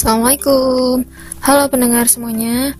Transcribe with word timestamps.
Assalamualaikum. 0.00 1.04
Halo 1.44 1.68
pendengar 1.68 2.08
semuanya. 2.08 2.72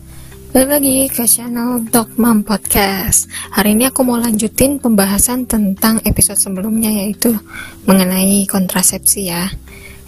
Balik 0.57 0.71
lagi 0.73 0.97
ke 1.05 1.29
channel 1.29 1.85
Dog 1.93 2.17
Mom 2.17 2.41
Podcast. 2.41 3.29
Hari 3.53 3.77
ini 3.77 3.93
aku 3.93 4.01
mau 4.09 4.17
lanjutin 4.17 4.81
pembahasan 4.81 5.45
tentang 5.45 6.01
episode 6.09 6.41
sebelumnya 6.41 6.89
yaitu 6.89 7.37
Mengenai 7.85 8.49
kontrasepsi 8.49 9.29
ya. 9.29 9.53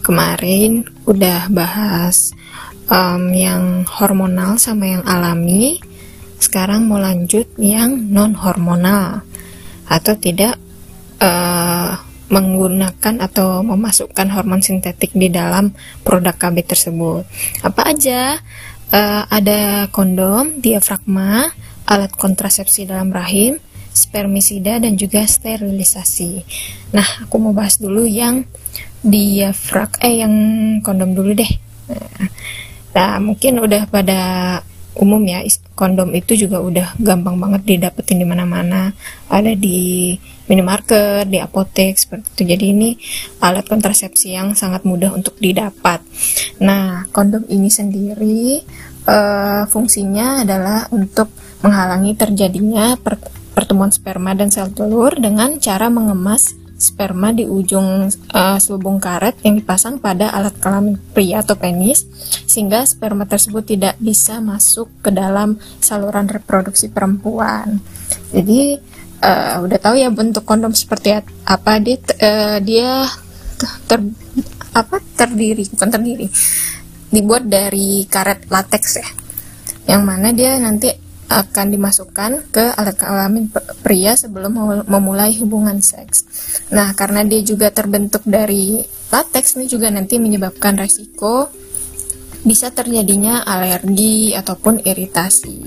Kemarin 0.01 0.89
udah 1.05 1.53
bahas 1.53 2.33
um, 2.89 3.29
yang 3.37 3.85
hormonal 3.85 4.57
sama 4.57 4.97
yang 4.97 5.05
alami. 5.05 5.85
Sekarang 6.41 6.89
mau 6.89 6.97
lanjut 6.97 7.45
yang 7.61 8.09
non 8.09 8.33
hormonal 8.33 9.21
Atau 9.85 10.17
tidak 10.17 10.57
uh, 11.21 11.52
menggunakan 12.33 13.21
atau 13.21 13.61
memasukkan 13.61 14.33
hormon 14.33 14.65
sintetik 14.65 15.13
di 15.13 15.29
dalam 15.29 15.77
produk 16.01 16.33
KB 16.33 16.65
tersebut. 16.65 17.29
Apa 17.61 17.93
aja? 17.93 18.41
Uh, 18.93 19.25
ada 19.29 19.89
kondom, 19.89 20.61
diafragma, 20.61 21.49
alat 21.89 22.13
kontrasepsi 22.13 22.89
dalam 22.89 23.13
rahim, 23.13 23.57
spermisida 23.93 24.81
dan 24.81 24.97
juga 24.97 25.25
sterilisasi. 25.25 26.45
Nah, 26.97 27.25
aku 27.25 27.37
mau 27.41 27.53
bahas 27.53 27.77
dulu 27.77 28.05
yang 28.05 28.45
diafrag 29.05 30.01
eh 30.01 30.25
yang 30.25 30.35
kondom 30.81 31.13
dulu 31.13 31.37
deh. 31.37 31.53
Nah, 32.93 33.17
mungkin 33.21 33.61
udah 33.61 33.89
pada 33.89 34.21
umum 34.99 35.25
ya 35.25 35.41
kondom 35.73 36.13
itu 36.13 36.37
juga 36.37 36.61
udah 36.61 36.97
gampang 37.01 37.41
banget 37.41 37.63
didapetin 37.65 38.21
di 38.21 38.27
mana-mana. 38.29 38.93
Ada 39.33 39.57
di 39.57 40.17
minimarket 40.49 41.29
di 41.33 41.41
apotek 41.41 41.97
seperti 41.97 42.27
itu. 42.37 42.43
Jadi 42.53 42.65
ini 42.71 42.91
alat 43.41 43.65
kontrasepsi 43.65 44.37
yang 44.37 44.53
sangat 44.53 44.85
mudah 44.85 45.13
untuk 45.17 45.37
didapat. 45.41 46.05
Nah 46.61 47.09
kondom 47.11 47.49
ini 47.49 47.73
sendiri 47.73 48.61
uh, 49.09 49.65
fungsinya 49.67 50.45
adalah 50.45 50.87
untuk 50.93 51.33
menghalangi 51.63 52.19
terjadinya 52.19 52.99
pertemuan 53.53 53.93
sperma 53.95 54.35
dan 54.35 54.51
sel 54.51 54.73
telur 54.73 55.15
dengan 55.17 55.57
cara 55.63 55.89
mengemas 55.89 56.62
sperma 56.83 57.31
di 57.31 57.47
ujung 57.47 58.11
uh, 58.11 58.59
selubung 58.59 58.99
karet 58.99 59.39
yang 59.47 59.55
dipasang 59.55 60.03
pada 60.03 60.35
alat 60.35 60.59
kelamin 60.59 60.99
pria 61.15 61.41
atau 61.47 61.55
penis 61.55 62.03
sehingga 62.51 62.83
sperma 62.83 63.25
tersebut 63.25 63.63
tidak 63.63 63.95
bisa 64.03 64.43
masuk 64.43 64.91
ke 64.99 65.15
dalam 65.15 65.57
saluran 65.79 66.27
reproduksi 66.27 66.91
perempuan. 66.91 67.79
Jadi 68.35 68.77
uh, 69.23 69.63
udah 69.63 69.79
tahu 69.79 69.95
ya 69.95 70.11
bentuk 70.11 70.43
kondom 70.43 70.75
seperti 70.75 71.23
apa 71.47 71.79
dia 71.79 71.97
uh, 72.03 72.59
dia 72.59 73.07
ter 73.87 74.03
apa 74.75 74.97
terdiri 75.15 75.69
bukan 75.71 75.89
terdiri 75.93 76.27
dibuat 77.13 77.47
dari 77.47 78.09
karet 78.09 78.49
latex 78.49 78.99
ya 78.99 79.09
yang 79.87 80.03
mana 80.03 80.33
dia 80.33 80.57
nanti 80.59 80.89
akan 81.33 81.73
dimasukkan 81.73 82.53
ke 82.53 82.65
alat 82.77 82.97
kelamin 83.01 83.49
pria 83.81 84.13
sebelum 84.13 84.85
memulai 84.85 85.33
hubungan 85.41 85.81
seks. 85.81 86.29
Nah, 86.75 86.93
karena 86.93 87.25
dia 87.25 87.41
juga 87.41 87.73
terbentuk 87.73 88.21
dari 88.29 88.85
latex 89.09 89.57
ini 89.57 89.69
juga 89.69 89.89
nanti 89.89 90.21
menyebabkan 90.21 90.77
resiko 90.77 91.49
bisa 92.43 92.75
terjadinya 92.75 93.47
alergi 93.47 94.35
ataupun 94.35 94.83
iritasi. 94.83 95.61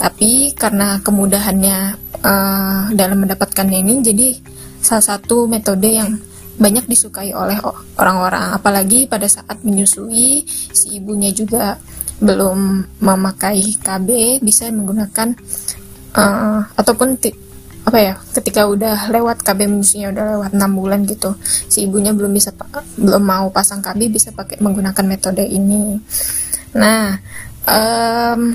Tapi 0.00 0.56
karena 0.56 0.98
kemudahannya 1.04 1.78
uh, 2.24 2.82
dalam 2.96 3.18
mendapatkannya 3.20 3.78
ini 3.84 3.94
jadi 4.00 4.28
salah 4.80 5.16
satu 5.16 5.44
metode 5.44 5.92
yang 5.92 6.16
banyak 6.60 6.84
disukai 6.88 7.32
oleh 7.32 7.56
orang-orang 7.96 8.52
apalagi 8.52 9.08
pada 9.08 9.24
saat 9.24 9.64
menyusui 9.64 10.44
si 10.48 11.00
ibunya 11.00 11.32
juga 11.32 11.80
belum 12.20 12.84
memakai 13.00 13.80
KB 13.80 14.40
bisa 14.44 14.68
menggunakan 14.68 15.32
uh, 16.14 16.60
ataupun 16.76 17.16
apa 17.80 17.98
ya 17.98 18.14
ketika 18.36 18.68
udah 18.68 19.08
lewat 19.08 19.40
KB 19.40 19.64
menyusuinya 19.64 20.12
udah 20.12 20.24
lewat 20.36 20.50
enam 20.52 20.76
bulan 20.76 21.00
gitu 21.08 21.32
si 21.42 21.88
ibunya 21.88 22.12
belum 22.12 22.28
bisa 22.28 22.52
belum 23.00 23.24
mau 23.24 23.48
pasang 23.48 23.80
KB 23.80 24.12
bisa 24.12 24.36
pakai 24.36 24.60
menggunakan 24.60 25.04
metode 25.08 25.42
ini. 25.48 25.96
Nah 26.76 27.16
um, 27.64 28.52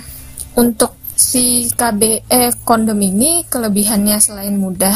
untuk 0.56 0.96
si 1.18 1.68
KB 1.74 2.30
eh 2.30 2.52
kondom 2.62 3.02
ini 3.02 3.48
kelebihannya 3.50 4.22
selain 4.22 4.56
mudah 4.62 4.96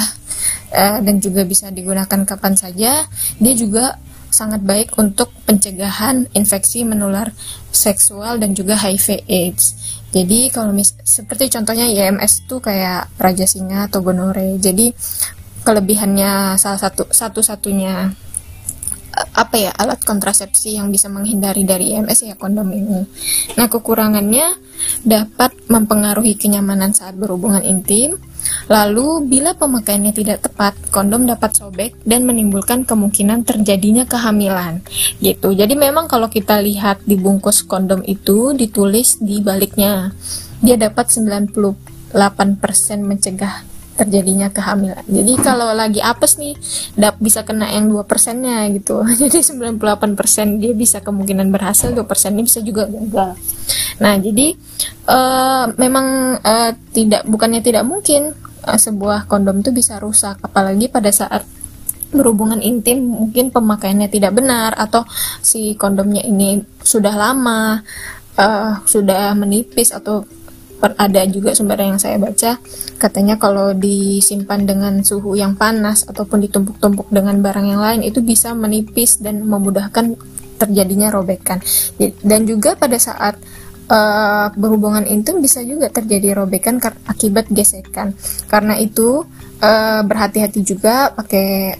uh, 0.77 0.97
dan 1.01 1.17
juga 1.17 1.41
bisa 1.47 1.73
digunakan 1.73 2.21
kapan 2.27 2.53
saja 2.53 3.07
dia 3.41 3.53
juga 3.57 3.97
sangat 4.29 4.61
baik 4.61 4.95
untuk 4.97 5.33
pencegahan 5.43 6.29
infeksi 6.37 6.85
menular 6.85 7.33
seksual 7.69 8.37
dan 8.37 8.53
juga 8.53 8.77
HIV 8.77 9.25
AIDS. 9.25 9.65
Jadi 10.09 10.49
kalau 10.49 10.73
mis 10.73 10.93
seperti 11.05 11.53
contohnya 11.53 11.85
IMS 11.85 12.45
itu 12.45 12.57
kayak 12.57 13.13
raja 13.21 13.45
singa 13.45 13.85
atau 13.85 14.01
gonore. 14.01 14.57
Jadi 14.57 14.89
kelebihannya 15.61 16.57
salah 16.57 16.81
satu 16.81 17.05
satu-satunya 17.13 18.09
apa 19.35 19.55
ya 19.59 19.71
alat 19.75 19.99
kontrasepsi 20.05 20.79
yang 20.79 20.89
bisa 20.89 21.11
menghindari 21.11 21.67
dari 21.67 21.93
IMS 21.93 22.25
ya 22.25 22.35
kondom 22.39 22.69
ini. 22.71 23.05
Nah 23.57 23.67
kekurangannya 23.67 24.55
dapat 25.03 25.51
mempengaruhi 25.67 26.39
kenyamanan 26.39 26.95
saat 26.95 27.19
berhubungan 27.19 27.61
intim, 27.61 28.15
Lalu, 28.69 29.25
bila 29.25 29.57
pemakaiannya 29.57 30.13
tidak 30.13 30.45
tepat, 30.45 30.77
kondom 30.93 31.25
dapat 31.25 31.57
sobek 31.57 31.97
dan 32.05 32.25
menimbulkan 32.25 32.85
kemungkinan 32.85 33.43
terjadinya 33.47 34.05
kehamilan. 34.05 34.81
Gitu. 35.17 35.53
Jadi 35.53 35.73
memang 35.73 36.05
kalau 36.05 36.29
kita 36.29 36.61
lihat 36.61 37.01
di 37.03 37.17
bungkus 37.17 37.65
kondom 37.65 38.05
itu 38.05 38.53
ditulis 38.53 39.17
di 39.17 39.41
baliknya, 39.41 40.13
dia 40.61 40.75
dapat 40.75 41.09
98% 41.09 41.73
mencegah 43.01 43.78
terjadinya 43.99 44.47
kehamilan. 44.47 45.03
Jadi 45.03 45.33
kalau 45.43 45.75
lagi 45.75 45.99
apes 45.99 46.39
nih, 46.39 46.55
dap 46.95 47.19
bisa 47.19 47.43
kena 47.43 47.67
yang 47.67 47.91
2 47.91 48.07
persennya 48.07 48.63
gitu. 48.71 49.03
Jadi 49.21 49.43
98% 49.43 50.63
dia 50.63 50.71
bisa 50.71 51.03
kemungkinan 51.03 51.51
berhasil, 51.51 51.91
2 51.91 51.99
persennya 52.07 52.47
bisa 52.47 52.63
juga 52.63 52.87
gagal. 52.87 53.35
Nah, 53.99 54.15
jadi 54.15 54.55
uh, 55.11 55.75
memang 55.75 56.39
uh, 56.39 56.71
tidak 56.95 57.27
bukannya 57.27 57.59
tidak 57.59 57.83
mungkin 57.83 58.31
uh, 58.63 58.79
sebuah 58.79 59.27
kondom 59.27 59.59
itu 59.59 59.75
bisa 59.75 59.99
rusak, 59.99 60.39
apalagi 60.39 60.87
pada 60.87 61.11
saat 61.11 61.43
berhubungan 62.09 62.57
intim 62.65 63.05
mungkin 63.05 63.53
pemakaiannya 63.53 64.09
tidak 64.09 64.33
benar 64.33 64.73
atau 64.73 65.05
si 65.45 65.77
kondomnya 65.77 66.25
ini 66.25 66.57
sudah 66.81 67.13
lama, 67.13 67.85
uh, 68.39 68.81
sudah 68.87 69.37
menipis 69.37 69.93
atau 69.93 70.25
ada 70.79 71.21
juga 71.27 71.51
sumber 71.51 71.83
yang 71.83 71.99
saya 71.99 72.15
baca 72.15 72.55
katanya 72.95 73.35
kalau 73.35 73.75
disimpan 73.75 74.63
dengan 74.63 75.03
suhu 75.03 75.35
yang 75.35 75.59
panas 75.59 76.07
ataupun 76.07 76.39
ditumpuk-tumpuk 76.47 77.11
dengan 77.11 77.43
barang 77.43 77.67
yang 77.67 77.81
lain 77.83 78.01
itu 78.07 78.23
bisa 78.23 78.55
menipis 78.55 79.19
dan 79.19 79.43
memudahkan 79.43 80.15
terjadinya 80.59 81.11
robekan 81.11 81.59
dan 82.23 82.47
juga 82.47 82.79
pada 82.79 82.95
saat 82.95 83.35
uh, 83.89 84.47
berhubungan 84.53 85.03
intim 85.09 85.41
bisa 85.41 85.59
juga 85.65 85.89
terjadi 85.89 86.37
robekan 86.37 86.79
akibat 87.09 87.49
gesekan. 87.51 88.13
Karena 88.47 88.77
itu 88.77 89.25
uh, 89.59 90.01
berhati-hati 90.05 90.61
juga 90.63 91.11
pakai 91.11 91.75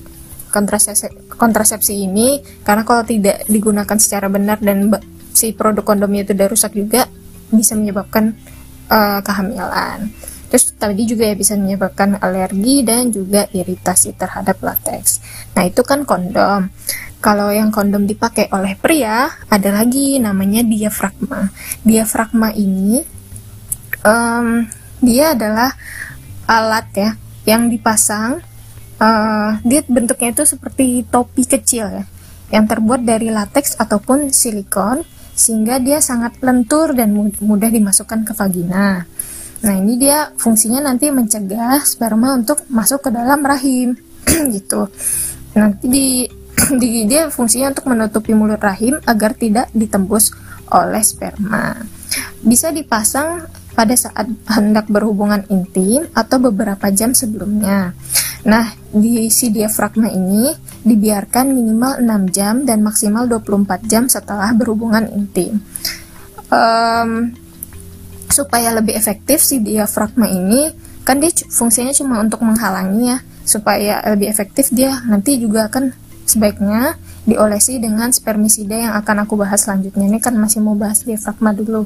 kontrasepsi, 0.50 1.30
kontrasepsi 1.38 1.94
ini 2.10 2.42
karena 2.66 2.82
kalau 2.82 3.06
tidak 3.06 3.46
digunakan 3.46 3.98
secara 4.02 4.28
benar 4.28 4.58
dan 4.60 4.90
si 5.32 5.54
produk 5.54 5.86
kondomnya 5.86 6.26
itu 6.26 6.34
udah 6.34 6.50
rusak 6.50 6.74
juga 6.74 7.06
bisa 7.54 7.78
menyebabkan 7.78 8.34
uh, 8.90 9.22
kehamilan. 9.24 10.10
Terus 10.50 10.74
tadi 10.74 11.06
juga 11.06 11.30
ya 11.30 11.38
bisa 11.38 11.54
menyebabkan 11.54 12.18
alergi 12.18 12.82
dan 12.82 13.14
juga 13.14 13.46
iritasi 13.54 14.18
terhadap 14.18 14.58
latex. 14.66 15.22
Nah 15.54 15.70
itu 15.70 15.86
kan 15.86 16.10
kondom. 16.10 16.74
Kalau 17.22 17.54
yang 17.54 17.70
kondom 17.70 18.08
dipakai 18.10 18.50
oleh 18.50 18.74
pria, 18.80 19.30
ada 19.52 19.70
lagi 19.70 20.18
namanya 20.18 20.66
diafragma. 20.66 21.52
Diafragma 21.84 22.50
ini, 22.56 23.04
um, 24.08 24.66
dia 25.04 25.36
adalah 25.38 25.76
alat 26.48 26.88
ya 26.96 27.10
yang 27.46 27.68
dipasang. 27.68 28.42
Uh, 29.00 29.56
dia 29.64 29.80
bentuknya 29.88 30.32
itu 30.36 30.44
seperti 30.44 31.08
topi 31.08 31.48
kecil 31.48 31.88
ya, 31.88 32.04
yang 32.52 32.68
terbuat 32.68 33.04
dari 33.04 33.32
latex 33.32 33.76
ataupun 33.80 34.32
silikon, 34.36 35.04
sehingga 35.40 35.80
dia 35.80 36.04
sangat 36.04 36.36
lentur 36.44 36.92
dan 36.92 37.16
mudah 37.40 37.72
dimasukkan 37.72 38.28
ke 38.28 38.36
vagina. 38.36 39.08
Nah 39.64 39.74
ini 39.80 39.96
dia 39.96 40.36
fungsinya 40.36 40.84
nanti 40.84 41.08
mencegah 41.08 41.80
sperma 41.88 42.36
untuk 42.36 42.68
masuk 42.68 43.08
ke 43.08 43.10
dalam 43.16 43.40
rahim, 43.40 43.96
gitu. 44.56 44.92
Nanti 45.56 45.86
di 45.88 46.08
di 46.82 47.08
dia 47.08 47.32
fungsinya 47.32 47.72
untuk 47.72 47.88
menutupi 47.88 48.36
mulut 48.36 48.60
rahim 48.60 49.00
agar 49.08 49.32
tidak 49.32 49.72
ditembus 49.72 50.36
oleh 50.76 51.00
sperma. 51.00 51.80
Bisa 52.44 52.76
dipasang 52.76 53.48
pada 53.74 53.96
saat 53.96 54.28
hendak 54.52 54.92
berhubungan 54.92 55.48
intim 55.48 56.04
atau 56.12 56.36
beberapa 56.44 56.92
jam 56.92 57.16
sebelumnya. 57.16 57.96
Nah, 58.44 58.76
di 58.92 59.32
si 59.32 59.52
diafragma 59.52 60.12
ini 60.12 60.52
dibiarkan 60.84 61.52
minimal 61.52 62.00
6 62.02 62.36
jam 62.36 62.64
dan 62.64 62.80
maksimal 62.82 63.28
24 63.28 63.90
jam 63.90 64.08
setelah 64.08 64.52
berhubungan 64.56 65.08
intim. 65.12 65.60
Um, 66.50 67.36
supaya 68.30 68.72
lebih 68.74 68.96
efektif 68.96 69.42
si 69.42 69.60
diafragma 69.60 70.30
ini 70.30 70.72
kan 71.04 71.18
dia 71.18 71.34
fungsinya 71.50 71.90
cuma 71.92 72.22
untuk 72.22 72.46
menghalangi 72.46 73.10
ya 73.10 73.18
supaya 73.42 74.06
lebih 74.14 74.30
efektif 74.30 74.70
dia 74.70 75.02
nanti 75.10 75.42
juga 75.42 75.66
akan 75.66 75.90
sebaiknya 76.30 76.94
diolesi 77.30 77.78
dengan 77.78 78.10
spermisida 78.10 78.74
yang 78.74 78.94
akan 78.98 79.30
aku 79.30 79.38
bahas 79.38 79.64
selanjutnya. 79.64 80.10
Ini 80.10 80.18
kan 80.18 80.34
masih 80.36 80.66
mau 80.66 80.74
bahas 80.74 81.06
diafragma 81.06 81.54
dulu. 81.54 81.86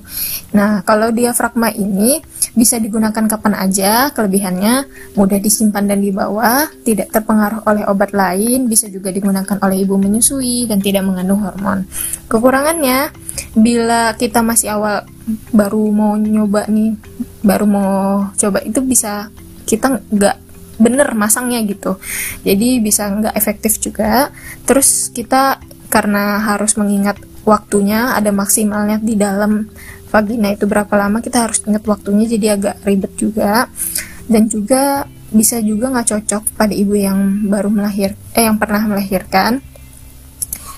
Nah 0.56 0.80
kalau 0.88 1.12
diafragma 1.12 1.76
ini 1.76 2.24
bisa 2.56 2.80
digunakan 2.80 3.28
kapan 3.28 3.54
aja 3.60 4.10
kelebihannya 4.16 4.88
mudah 5.20 5.40
disimpan 5.44 5.84
dan 5.84 6.00
dibawa 6.00 6.72
tidak 6.88 7.12
terpengaruh 7.12 7.68
oleh 7.68 7.84
obat 7.92 8.16
lain 8.16 8.72
bisa 8.72 8.88
juga 8.88 9.12
digunakan 9.12 9.60
oleh 9.60 9.84
ibu 9.84 10.00
menyusui 10.00 10.66
dan 10.72 10.80
tidak 10.80 11.04
mengandung 11.04 11.44
hormon. 11.44 11.84
Kekurangannya 12.32 13.12
bila 13.54 14.16
kita 14.16 14.40
masih 14.40 14.74
awal 14.80 15.04
baru 15.52 15.84
mau 15.92 16.16
nyoba 16.16 16.66
nih 16.72 16.96
baru 17.44 17.66
mau 17.68 17.94
coba 18.34 18.60
itu 18.64 18.80
bisa 18.80 19.28
kita 19.64 20.00
nggak 20.12 20.43
bener 20.84 21.16
masangnya 21.16 21.64
gitu. 21.64 21.96
Jadi 22.44 22.84
bisa 22.84 23.08
nggak 23.08 23.36
efektif 23.40 23.80
juga. 23.80 24.28
Terus 24.68 25.08
kita 25.16 25.64
karena 25.88 26.44
harus 26.44 26.76
mengingat 26.76 27.24
waktunya 27.48 28.12
ada 28.18 28.36
maksimalnya 28.36 29.00
di 29.00 29.16
dalam 29.16 29.72
vagina 30.12 30.54
itu 30.54 30.70
berapa 30.70 30.94
lama 30.94 31.24
kita 31.24 31.50
harus 31.50 31.64
ingat 31.66 31.88
waktunya 31.88 32.28
jadi 32.28 32.60
agak 32.60 32.76
ribet 32.84 33.14
juga. 33.16 33.72
Dan 34.28 34.52
juga 34.52 35.08
bisa 35.34 35.58
juga 35.64 35.90
nggak 35.90 36.08
cocok 36.14 36.44
pada 36.60 36.72
ibu 36.76 36.94
yang 36.94 37.50
baru 37.50 37.72
melahir 37.72 38.14
eh 38.38 38.44
yang 38.44 38.60
pernah 38.60 38.84
melahirkan. 38.86 39.64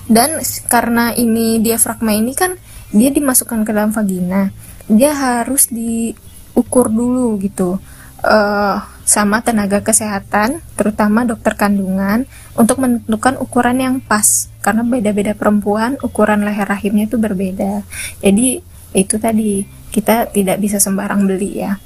Dan 0.06 0.38
karena 0.70 1.10
ini 1.18 1.58
diafragma 1.58 2.14
ini 2.14 2.30
kan 2.32 2.54
dia 2.94 3.10
dimasukkan 3.10 3.66
ke 3.66 3.70
dalam 3.74 3.90
vagina. 3.90 4.54
Dia 4.86 5.10
harus 5.10 5.66
diukur 5.66 6.88
dulu 6.88 7.34
gitu. 7.42 7.82
Uh, 8.22 8.78
sama 9.06 9.38
tenaga 9.38 9.86
kesehatan 9.86 10.58
terutama 10.74 11.22
dokter 11.22 11.54
kandungan 11.54 12.26
untuk 12.58 12.82
menentukan 12.82 13.38
ukuran 13.38 13.78
yang 13.78 13.96
pas. 14.02 14.50
Karena 14.58 14.82
beda-beda 14.82 15.32
perempuan 15.38 15.94
ukuran 16.02 16.42
leher 16.42 16.66
rahimnya 16.66 17.06
itu 17.06 17.16
berbeda. 17.16 17.86
Jadi 18.18 18.58
itu 18.98 19.14
tadi 19.22 19.62
kita 19.94 20.34
tidak 20.34 20.58
bisa 20.58 20.82
sembarang 20.82 21.22
beli 21.22 21.62
ya. 21.62 21.78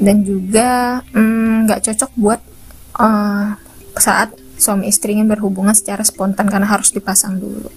Dan 0.00 0.24
juga 0.24 1.04
mm, 1.12 1.68
nggak 1.68 1.80
mm, 1.84 1.86
cocok 1.92 2.10
buat 2.16 2.40
uh, 2.96 3.52
saat 4.00 4.32
suami 4.56 4.88
istrinya 4.88 5.28
berhubungan 5.28 5.76
secara 5.76 6.00
spontan 6.00 6.48
karena 6.48 6.72
harus 6.72 6.88
dipasang 6.88 7.36
dulu. 7.36 7.68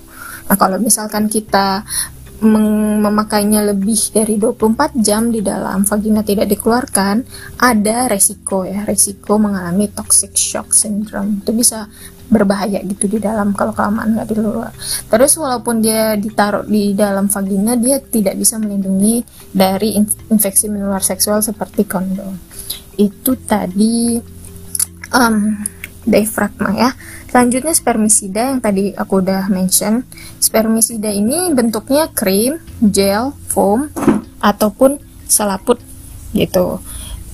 Nah, 0.45 0.55
kalau 0.55 0.77
misalkan 0.77 1.25
kita 1.25 1.81
memakainya 2.43 3.63
lebih 3.63 4.11
dari 4.11 4.35
24 4.35 4.99
jam 4.99 5.31
di 5.31 5.39
dalam 5.39 5.87
vagina 5.87 6.19
tidak 6.19 6.51
dikeluarkan, 6.51 7.23
ada 7.63 8.11
resiko 8.11 8.67
ya, 8.67 8.83
resiko 8.83 9.39
mengalami 9.39 9.87
toxic 9.87 10.35
shock 10.35 10.75
syndrome. 10.75 11.39
Itu 11.39 11.55
bisa 11.55 11.87
berbahaya 12.25 12.81
gitu 12.81 13.05
di 13.05 13.21
dalam 13.21 13.53
kalau 13.53 13.71
kelamaan 13.71 14.17
nggak 14.17 14.27
di 14.33 14.35
luar. 14.41 14.73
Terus 15.07 15.37
walaupun 15.37 15.79
dia 15.79 16.17
ditaruh 16.17 16.65
di 16.65 16.97
dalam 16.97 17.29
vagina, 17.29 17.77
dia 17.77 18.01
tidak 18.01 18.35
bisa 18.35 18.57
melindungi 18.57 19.21
dari 19.53 19.95
infeksi 20.29 20.67
menular 20.67 21.05
seksual 21.05 21.45
seperti 21.45 21.85
kondom. 21.85 22.33
Itu 22.97 23.37
tadi 23.45 24.17
um, 25.13 25.37
diafragma 26.05 26.71
ya. 26.75 26.91
Selanjutnya 27.35 27.75
spermisida 27.75 28.55
yang 28.55 28.63
tadi 28.63 28.95
aku 28.95 29.19
udah 29.19 29.51
mention. 29.51 30.07
Spermisida 30.39 31.11
ini 31.11 31.51
bentuknya 31.51 32.07
krim, 32.07 32.63
gel, 32.79 33.35
foam 33.51 33.91
ataupun 34.39 35.03
selaput 35.27 35.83
gitu. 36.31 36.79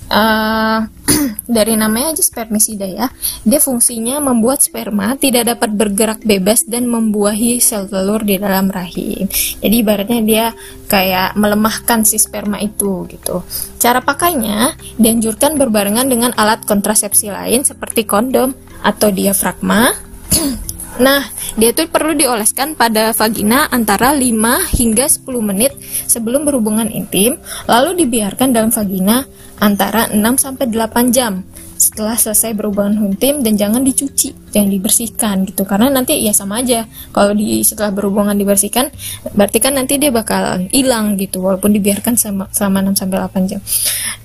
Uh, 0.09 0.89
dari 1.45 1.77
namanya 1.77 2.18
aja 2.18 2.25
spermisida 2.25 2.89
ya. 2.89 3.13
Dia 3.45 3.62
fungsinya 3.62 4.18
membuat 4.18 4.65
sperma 4.65 5.13
tidak 5.21 5.53
dapat 5.53 5.69
bergerak 5.69 6.25
bebas 6.25 6.65
dan 6.65 6.89
membuahi 6.89 7.62
sel 7.62 7.86
telur 7.86 8.25
di 8.25 8.42
dalam 8.42 8.74
rahim. 8.74 9.30
Jadi 9.62 9.75
ibaratnya 9.86 10.19
dia 10.25 10.45
kayak 10.89 11.38
melemahkan 11.38 12.09
si 12.09 12.18
sperma 12.18 12.57
itu 12.57 13.06
gitu. 13.06 13.45
Cara 13.77 14.01
pakainya 14.01 14.74
dianjurkan 14.97 15.62
berbarengan 15.62 16.09
dengan 16.09 16.33
alat 16.42 16.65
kontrasepsi 16.65 17.30
lain 17.30 17.62
seperti 17.62 18.09
kondom 18.09 18.70
atau 18.81 19.10
diafragma. 19.10 19.94
Nah, 20.92 21.24
dia 21.56 21.72
itu 21.72 21.88
perlu 21.88 22.13
dioleskan 22.13 22.75
pada 22.75 23.16
vagina 23.16 23.66
antara 23.72 24.12
5 24.12 24.75
hingga 24.75 25.07
10 25.07 25.24
menit 25.39 25.72
sebelum 26.06 26.44
berhubungan 26.44 26.92
intim, 26.92 27.39
lalu 27.66 28.06
dibiarkan 28.06 28.51
dalam 28.51 28.69
vagina 28.75 29.24
antara 29.63 30.12
6 30.12 30.19
sampai 30.36 30.68
8 30.68 31.16
jam 31.16 31.42
setelah 31.81 32.13
selesai 32.13 32.54
berhubungan 32.54 33.10
intim 33.10 33.42
dan 33.42 33.57
jangan 33.57 33.81
dicuci, 33.81 34.54
jangan 34.54 34.69
dibersihkan 34.69 35.36
gitu. 35.50 35.66
Karena 35.66 35.89
nanti 35.89 36.22
ya 36.22 36.30
sama 36.30 36.62
aja. 36.62 36.86
Kalau 37.10 37.33
di 37.33 37.66
setelah 37.66 37.89
berhubungan 37.89 38.38
dibersihkan, 38.38 38.94
berarti 39.33 39.57
kan 39.57 39.74
nanti 39.74 39.98
dia 39.98 40.13
bakal 40.13 40.69
hilang 40.69 41.18
gitu 41.18 41.42
walaupun 41.42 41.74
dibiarkan 41.74 42.13
selama, 42.13 42.45
selama 42.54 42.94
6 42.94 43.01
sampai 43.01 43.18
8 43.18 43.50
jam. 43.50 43.62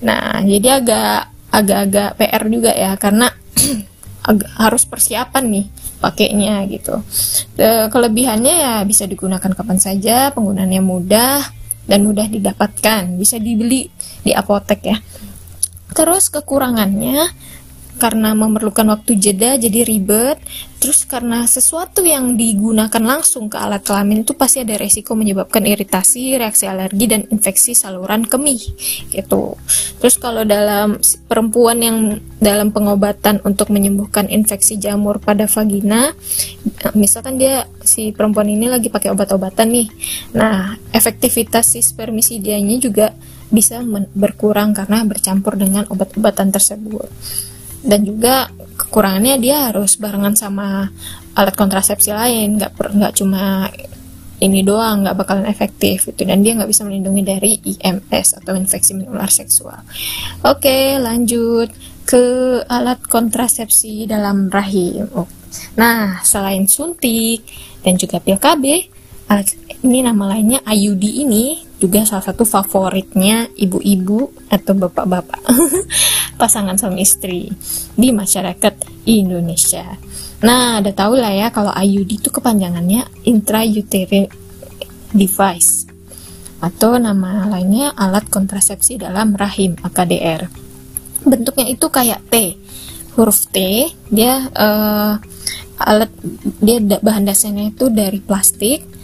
Nah, 0.05 0.45
jadi 0.45 0.67
agak 0.77 1.33
agak-agak 1.47 2.09
PR 2.21 2.43
juga 2.45 2.71
ya 2.77 2.91
karena 2.99 3.27
harus 4.59 4.83
persiapan 4.83 5.43
nih 5.47 5.65
pakainya 6.03 6.61
gitu. 6.67 7.01
E, 7.55 7.87
kelebihannya 7.87 8.55
ya 8.59 8.75
bisa 8.83 9.07
digunakan 9.07 9.49
kapan 9.49 9.79
saja, 9.79 10.29
penggunaannya 10.35 10.81
mudah 10.83 11.41
dan 11.87 12.03
mudah 12.03 12.27
didapatkan, 12.27 13.15
bisa 13.15 13.39
dibeli 13.39 13.87
di 14.21 14.35
apotek 14.35 14.81
ya. 14.83 14.97
Terus 15.95 16.27
kekurangannya 16.29 17.46
karena 17.97 18.31
memerlukan 18.37 18.85
waktu 18.93 19.17
jeda 19.17 19.57
jadi 19.57 19.83
ribet. 19.83 20.37
Terus 20.77 21.09
karena 21.09 21.49
sesuatu 21.49 22.05
yang 22.05 22.37
digunakan 22.37 23.01
langsung 23.01 23.49
ke 23.49 23.57
alat 23.57 23.81
kelamin 23.81 24.21
itu 24.21 24.37
pasti 24.37 24.61
ada 24.61 24.77
resiko 24.77 25.17
menyebabkan 25.17 25.65
iritasi 25.65 26.37
reaksi 26.37 26.69
alergi 26.69 27.05
dan 27.09 27.25
infeksi 27.33 27.73
saluran 27.73 28.21
kemih 28.29 28.61
gitu. 29.09 29.57
Terus 29.97 30.15
kalau 30.21 30.45
dalam 30.45 31.01
perempuan 31.25 31.81
yang 31.81 31.97
dalam 32.37 32.69
pengobatan 32.69 33.41
untuk 33.41 33.73
menyembuhkan 33.73 34.29
infeksi 34.29 34.77
jamur 34.77 35.17
pada 35.17 35.49
vagina 35.49 36.13
misalkan 36.93 37.41
dia 37.41 37.65
si 37.81 38.13
perempuan 38.13 38.45
ini 38.45 38.69
lagi 38.69 38.93
pakai 38.93 39.09
obat-obatan 39.09 39.73
nih. 39.73 39.89
Nah 40.37 40.77
efektivitas 40.93 41.73
si 41.73 41.81
spermisidianya 41.81 42.77
juga 42.77 43.17
bisa 43.49 43.81
berkurang 44.13 44.77
karena 44.77 45.01
bercampur 45.07 45.57
dengan 45.57 45.89
obat-obatan 45.89 46.53
tersebut 46.53 47.09
dan 47.83 48.01
juga 48.05 48.49
kekurangannya 48.77 49.37
dia 49.41 49.69
harus 49.69 49.97
barengan 49.97 50.33
sama 50.37 50.89
alat 51.37 51.53
kontrasepsi 51.53 52.09
lain 52.13 52.57
nggak 52.57 52.73
nggak 52.73 53.13
cuma 53.17 53.69
ini 54.37 54.61
doang 54.61 55.01
nggak 55.01 55.17
bakalan 55.17 55.49
efektif 55.49 56.09
itu 56.13 56.21
dan 56.21 56.45
dia 56.45 56.53
nggak 56.53 56.69
bisa 56.69 56.85
melindungi 56.85 57.23
dari 57.25 57.51
IMS 57.57 58.37
atau 58.37 58.53
infeksi 58.53 58.93
menular 58.93 59.29
seksual. 59.33 59.81
Oke 60.45 61.01
lanjut 61.01 61.73
ke 62.05 62.23
alat 62.69 63.01
kontrasepsi 63.03 64.05
dalam 64.05 64.47
rahim. 64.53 65.09
Oh. 65.17 65.25
Nah 65.77 66.21
selain 66.21 66.69
suntik 66.69 67.43
dan 67.81 67.97
juga 67.97 68.21
pil 68.21 68.37
KB, 68.37 68.63
alat 69.29 69.57
ini 69.81 70.05
nama 70.05 70.37
lainnya 70.37 70.61
IUD 70.65 71.03
ini 71.03 71.66
juga 71.77 72.01
salah 72.09 72.25
satu 72.25 72.41
favoritnya 72.41 73.53
ibu-ibu 73.53 74.33
atau 74.49 74.73
bapak-bapak 74.73 75.41
pasangan 76.41 76.73
suami 76.77 77.05
istri 77.05 77.49
di 77.93 78.09
masyarakat 78.09 79.05
Indonesia. 79.05 79.85
Nah, 80.41 80.81
ada 80.81 80.93
tahu 80.93 81.17
lah 81.17 81.33
ya 81.33 81.47
kalau 81.49 81.73
IUD 81.73 82.21
itu 82.21 82.29
kepanjangannya 82.29 83.25
intrauterine 83.25 84.29
device 85.13 85.85
atau 86.57 86.97
nama 86.97 87.45
lainnya 87.45 87.93
alat 87.93 88.25
kontrasepsi 88.29 88.97
dalam 88.97 89.37
rahim 89.37 89.77
AKDR. 89.77 90.49
Bentuknya 91.25 91.69
itu 91.69 91.85
kayak 91.89 92.25
T. 92.29 92.57
Huruf 93.17 93.49
T 93.49 93.89
dia 94.13 94.45
uh, 94.53 95.17
alat 95.77 96.09
dia 96.61 96.81
bahan 96.81 97.25
dasarnya 97.25 97.73
itu 97.73 97.89
dari 97.89 98.21
plastik 98.21 98.96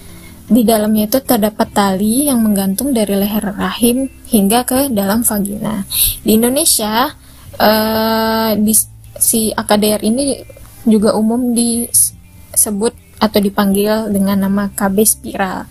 di 0.53 0.62
dalamnya 0.62 1.10
itu 1.10 1.19
terdapat 1.25 1.74
tali 1.74 2.29
yang 2.29 2.45
menggantung 2.45 2.93
dari 2.93 3.17
leher 3.17 3.41
rahim 3.57 4.05
hingga 4.29 4.62
ke 4.63 4.93
dalam 4.93 5.25
vagina. 5.25 5.81
Di 6.22 6.38
Indonesia, 6.38 7.10
uh, 7.57 8.51
di, 8.53 8.74
si 9.17 9.50
AKDR 9.50 10.05
ini 10.05 10.38
juga 10.86 11.17
umum 11.17 11.57
disebut 11.57 12.93
atau 13.17 13.39
dipanggil 13.41 14.13
dengan 14.13 14.45
nama 14.45 14.69
KB 14.69 14.98
spiral. 15.01 15.65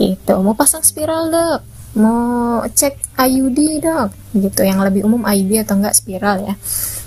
Itu 0.00 0.40
mau 0.40 0.56
pasang 0.56 0.80
spiral 0.80 1.28
dok, 1.28 1.60
mau 2.00 2.64
cek 2.64 3.20
IUD 3.20 3.58
dok, 3.84 4.08
gitu. 4.32 4.64
Yang 4.64 4.80
lebih 4.88 5.02
umum 5.04 5.28
IUD 5.28 5.68
atau 5.68 5.76
enggak 5.76 5.98
spiral 5.98 6.48
ya. 6.48 6.54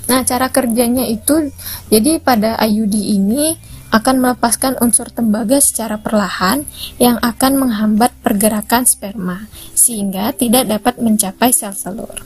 Nah 0.06 0.22
cara 0.22 0.54
kerjanya 0.54 1.10
itu 1.10 1.50
jadi 1.90 2.22
pada 2.22 2.62
IUD 2.62 2.94
ini 2.94 3.58
akan 3.96 4.16
melepaskan 4.20 4.76
unsur 4.84 5.08
tembaga 5.08 5.64
secara 5.64 5.96
perlahan 5.96 6.68
yang 7.00 7.16
akan 7.24 7.56
menghambat 7.56 8.12
pergerakan 8.20 8.84
sperma 8.84 9.48
sehingga 9.72 10.36
tidak 10.36 10.68
dapat 10.68 11.00
mencapai 11.00 11.56
sel 11.56 11.72
telur. 11.72 12.20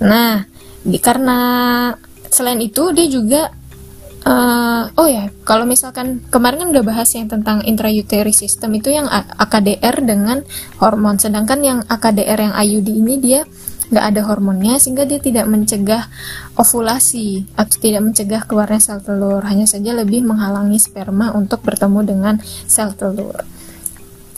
Nah, 0.00 0.48
di, 0.80 0.96
karena 0.96 1.38
selain 2.32 2.64
itu 2.64 2.96
dia 2.96 3.06
juga 3.12 3.52
uh, 4.24 4.88
oh 4.96 5.08
ya 5.08 5.28
kalau 5.44 5.68
misalkan 5.68 6.24
kemarin 6.32 6.66
kan 6.66 6.68
udah 6.72 6.84
bahas 6.84 7.12
yang 7.12 7.28
tentang 7.28 7.60
intrauterine 7.68 8.34
system 8.34 8.72
itu 8.78 8.88
yang 8.94 9.06
AKDR 9.10 10.00
dengan 10.00 10.40
hormon 10.80 11.20
sedangkan 11.20 11.60
yang 11.60 11.78
AKDR 11.86 12.50
yang 12.50 12.54
IUD 12.56 12.88
ini 12.88 13.14
dia 13.20 13.44
nggak 13.92 14.06
ada 14.16 14.20
hormonnya 14.24 14.80
sehingga 14.80 15.04
dia 15.04 15.20
tidak 15.20 15.44
mencegah 15.44 16.08
ovulasi 16.52 17.48
atau 17.56 17.76
tidak 17.80 18.02
mencegah 18.04 18.42
keluarnya 18.44 18.80
sel 18.80 19.00
telur. 19.00 19.40
Hanya 19.44 19.64
saja 19.64 19.96
lebih 19.96 20.24
menghalangi 20.24 20.76
sperma 20.76 21.32
untuk 21.32 21.64
bertemu 21.64 22.00
dengan 22.04 22.34
sel 22.68 22.92
telur. 22.92 23.40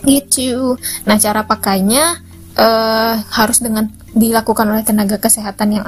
Gitu. 0.04 0.78
Nah 1.09 1.16
cara 1.18 1.42
pakainya 1.42 2.23
uh, 2.54 3.14
harus 3.18 3.59
dengan 3.59 3.90
dilakukan 4.14 4.66
oleh 4.71 4.85
tenaga 4.87 5.18
kesehatan 5.18 5.80
yang 5.80 5.85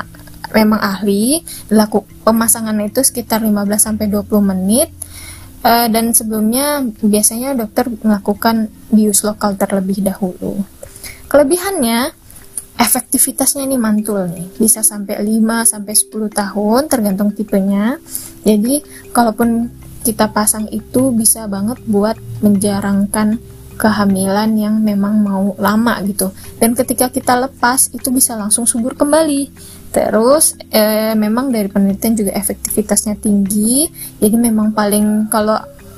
memang 0.51 0.83
ahli. 0.83 1.47
Dilakukan 1.71 2.11
pemasangannya 2.27 2.91
itu 2.91 3.07
sekitar 3.07 3.43
15 3.45 3.55
sampai 3.79 4.11
20 4.11 4.27
menit. 4.43 4.91
Uh, 5.67 5.91
dan 5.91 6.15
sebelumnya 6.15 6.85
biasanya 7.03 7.51
dokter 7.59 7.91
melakukan 7.91 8.71
bius 8.91 9.27
lokal 9.27 9.59
terlebih 9.59 9.99
dahulu. 9.99 10.63
Kelebihannya 11.27 12.15
efektivitasnya 12.77 13.65
ini 13.65 13.77
mantul 13.81 14.29
nih. 14.29 14.47
Bisa 14.61 14.85
sampai 14.85 15.21
5 15.21 15.65
sampai 15.65 15.95
10 15.97 16.29
tahun 16.33 16.83
tergantung 16.89 17.33
tipenya. 17.33 17.97
Jadi 18.45 18.85
kalaupun 19.11 19.69
kita 20.07 20.31
pasang 20.31 20.71
itu 20.71 21.11
bisa 21.11 21.51
banget 21.51 21.83
buat 21.89 22.15
menjarangkan 22.45 23.43
kehamilan 23.77 24.57
yang 24.57 24.81
memang 24.81 25.21
mau 25.21 25.53
lama 25.61 26.01
gitu. 26.09 26.33
Dan 26.57 26.73
ketika 26.73 27.13
kita 27.13 27.37
lepas 27.37 27.93
itu 27.93 28.09
bisa 28.09 28.39
langsung 28.39 28.65
subur 28.65 28.97
kembali. 28.97 29.53
Terus 29.93 30.57
eh, 30.73 31.13
memang 31.17 31.53
dari 31.53 31.69
penelitian 31.69 32.17
juga 32.17 32.33
efektivitasnya 32.37 33.17
tinggi. 33.21 33.89
Jadi 34.21 34.37
memang 34.37 34.73
paling 34.73 35.29
kalau 35.29 35.57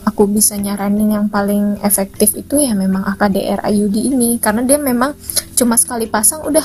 aku 0.08 0.24
bisa 0.24 0.56
nyaranin 0.56 1.12
yang 1.12 1.26
paling 1.28 1.76
efektif 1.84 2.32
itu 2.32 2.56
ya 2.56 2.72
memang 2.72 3.04
AKDR 3.04 3.60
IUD 3.68 3.96
ini. 4.16 4.30
Karena 4.40 4.64
dia 4.64 4.80
memang 4.80 5.12
cuma 5.52 5.76
sekali 5.76 6.08
pasang 6.08 6.48
udah 6.48 6.64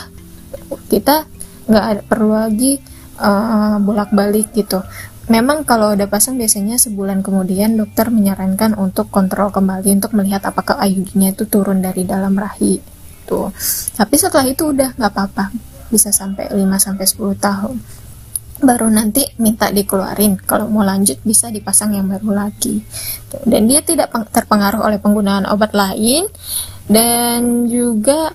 kita 0.88 1.28
nggak 1.68 2.08
perlu 2.08 2.32
lagi 2.40 2.80
uh, 3.20 3.84
bolak-balik 3.84 4.56
gitu. 4.56 4.80
Memang 5.28 5.68
kalau 5.68 5.96
udah 5.96 6.08
pasang 6.08 6.40
biasanya 6.40 6.80
sebulan 6.80 7.20
kemudian 7.24 7.76
dokter 7.76 8.08
menyarankan 8.08 8.80
untuk 8.80 9.12
kontrol 9.12 9.52
kembali 9.52 10.00
untuk 10.00 10.16
melihat 10.16 10.44
apakah 10.48 10.80
IUD-nya 10.84 11.36
itu 11.36 11.48
turun 11.48 11.80
dari 11.84 12.04
dalam 12.04 12.36
rahim 12.36 12.84
tuh 13.26 13.50
tapi 13.96 14.16
setelah 14.20 14.46
itu 14.48 14.70
udah 14.70 14.94
nggak 15.00 15.12
apa-apa 15.12 15.50
bisa 15.90 16.12
sampai 16.12 16.52
5 16.52 16.60
sampai 16.78 17.06
10 17.08 17.40
tahun 17.40 17.76
baru 18.64 18.88
nanti 18.90 19.28
minta 19.40 19.70
dikeluarin. 19.70 20.40
Kalau 20.44 20.72
mau 20.72 20.82
lanjut 20.82 21.20
bisa 21.22 21.52
dipasang 21.52 21.96
yang 21.96 22.08
baru 22.08 22.32
lagi. 22.34 22.80
Dan 23.44 23.68
dia 23.68 23.84
tidak 23.84 24.12
terpengaruh 24.32 24.84
oleh 24.84 24.98
penggunaan 24.98 25.46
obat 25.52 25.76
lain. 25.76 26.26
Dan 26.84 27.68
juga 27.72 28.34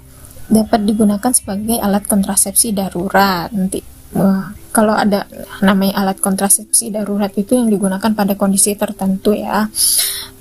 dapat 0.49 0.81
digunakan 0.85 1.33
sebagai 1.33 1.77
alat 1.81 2.05
kontrasepsi 2.09 2.73
darurat. 2.73 3.53
Nanti 3.53 3.99
Wah, 4.09 4.57
kalau 4.73 4.97
ada 4.97 5.29
namanya 5.61 6.01
alat 6.01 6.17
kontrasepsi 6.25 6.89
darurat 6.89 7.29
itu 7.37 7.53
yang 7.53 7.69
digunakan 7.69 8.09
pada 8.17 8.41
kondisi 8.41 8.73
tertentu 8.73 9.37
ya 9.37 9.69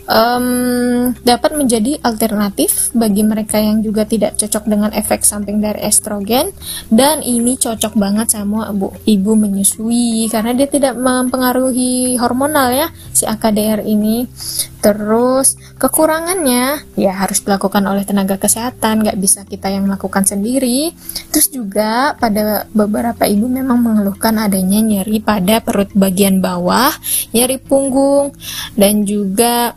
um, 0.07 1.11
dapat 1.21 1.51
menjadi 1.53 1.99
alternatif 2.01 2.89
bagi 2.95 3.21
mereka 3.21 3.59
yang 3.59 3.83
juga 3.83 4.07
tidak 4.07 4.39
cocok 4.39 4.63
dengan 4.65 4.91
efek 4.95 5.21
samping 5.21 5.59
dari 5.59 5.83
estrogen. 5.83 6.49
Dan 6.87 7.21
ini 7.21 7.59
cocok 7.59 7.93
banget 7.99 8.33
sama 8.33 8.71
ibu, 8.71 8.95
ibu 9.03 9.31
menyusui 9.35 10.31
karena 10.31 10.55
dia 10.55 10.67
tidak 10.67 10.95
mempengaruhi 10.97 12.15
hormonal 12.17 12.73
ya 12.73 12.87
si 13.11 13.27
AKDR 13.27 13.83
ini. 13.83 14.25
Terus 14.77 15.59
kekurangannya 15.75 16.95
ya 16.95 17.11
harus 17.11 17.43
dilakukan 17.43 17.83
oleh 17.83 18.07
tenaga 18.07 18.39
kesehatan 18.39 19.03
nggak 19.03 19.19
bisa 19.19 19.43
kita 19.43 19.67
yang 19.67 19.85
melakukan 19.85 20.23
sendiri. 20.23 20.95
Terus 21.29 21.51
juga 21.51 22.15
pada 22.15 22.65
beberapa 22.71 23.27
ibu 23.27 23.51
memang 23.51 23.83
mengeluhkan 23.83 24.39
adanya 24.39 24.79
nyeri 24.79 25.19
pada 25.19 25.59
perut 25.59 25.91
bagian 25.91 26.39
bawah 26.39 26.93
nyeri 27.35 27.59
punggung 27.59 28.31
dan 28.77 29.03
juga 29.03 29.75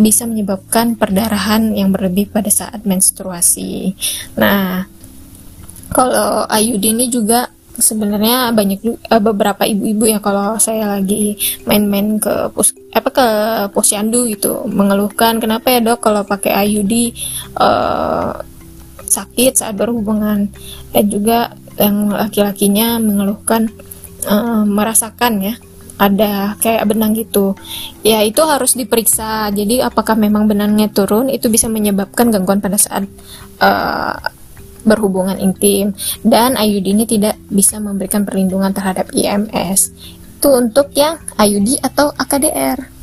bisa 0.00 0.24
menyebabkan 0.24 0.96
perdarahan 0.96 1.76
yang 1.76 1.92
berlebih 1.92 2.32
pada 2.32 2.48
saat 2.48 2.82
menstruasi. 2.88 3.92
Nah, 4.40 4.88
kalau 5.92 6.48
IUD 6.48 6.84
ini 6.96 7.06
juga 7.12 7.50
sebenarnya 7.80 8.52
banyak 8.52 8.80
uh, 9.08 9.22
beberapa 9.22 9.64
ibu-ibu 9.64 10.04
ya 10.06 10.20
kalau 10.20 10.60
saya 10.60 11.00
lagi 11.00 11.34
main-main 11.64 12.20
ke 12.20 12.52
pos 12.52 12.76
apa 12.92 13.08
ke 13.08 13.26
posyandu 13.72 14.28
gitu 14.28 14.68
mengeluhkan 14.68 15.40
kenapa 15.40 15.72
ya 15.72 15.80
dok 15.80 16.04
kalau 16.04 16.22
pakai 16.22 16.68
IUD 16.68 16.92
uh, 17.56 17.64
eh, 17.64 18.32
sakit 19.10 19.52
saat 19.58 19.74
berhubungan 19.74 20.52
dan 20.92 21.04
juga 21.08 21.56
yang 21.80 22.12
laki-lakinya 22.12 23.00
mengeluhkan 23.00 23.72
uh, 24.28 24.62
merasakan 24.68 25.40
ya 25.40 25.54
ada 26.00 26.56
kayak 26.56 26.88
benang 26.88 27.12
gitu. 27.12 27.52
Ya 28.00 28.24
itu 28.24 28.40
harus 28.40 28.72
diperiksa. 28.72 29.52
Jadi 29.52 29.84
apakah 29.84 30.16
memang 30.16 30.48
benangnya 30.48 30.88
turun 30.88 31.28
itu 31.28 31.52
bisa 31.52 31.68
menyebabkan 31.68 32.32
gangguan 32.32 32.64
pada 32.64 32.80
saat 32.80 33.04
uh, 33.60 34.16
berhubungan 34.88 35.36
intim. 35.36 35.92
Dan 36.24 36.56
IUD 36.56 36.86
ini 36.88 37.04
tidak 37.04 37.36
bisa 37.52 37.76
memberikan 37.76 38.24
perlindungan 38.24 38.72
terhadap 38.72 39.12
IMS 39.12 39.92
itu 40.40 40.48
untuk 40.48 40.88
yang 40.96 41.20
IUD 41.36 41.84
atau 41.84 42.16
AKDR 42.16 42.99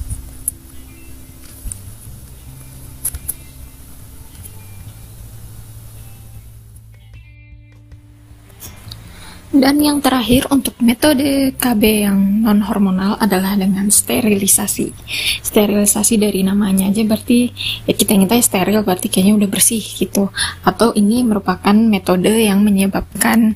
Dan 9.48 9.80
yang 9.80 10.04
terakhir 10.04 10.52
untuk 10.52 10.76
metode 10.84 11.56
KB 11.56 11.82
yang 12.04 12.44
non 12.44 12.60
hormonal 12.68 13.16
adalah 13.16 13.56
dengan 13.56 13.88
sterilisasi. 13.88 14.92
Sterilisasi 15.40 16.20
dari 16.20 16.44
namanya 16.44 16.92
aja 16.92 17.00
berarti 17.08 17.48
ya 17.88 17.94
kita 17.96 18.12
ingin 18.12 18.28
steril 18.44 18.84
berarti 18.84 19.08
kayaknya 19.08 19.40
udah 19.40 19.50
bersih 19.50 19.80
gitu. 19.80 20.28
Atau 20.68 20.92
ini 21.00 21.24
merupakan 21.24 21.72
metode 21.72 22.28
yang 22.28 22.60
menyebabkan 22.60 23.56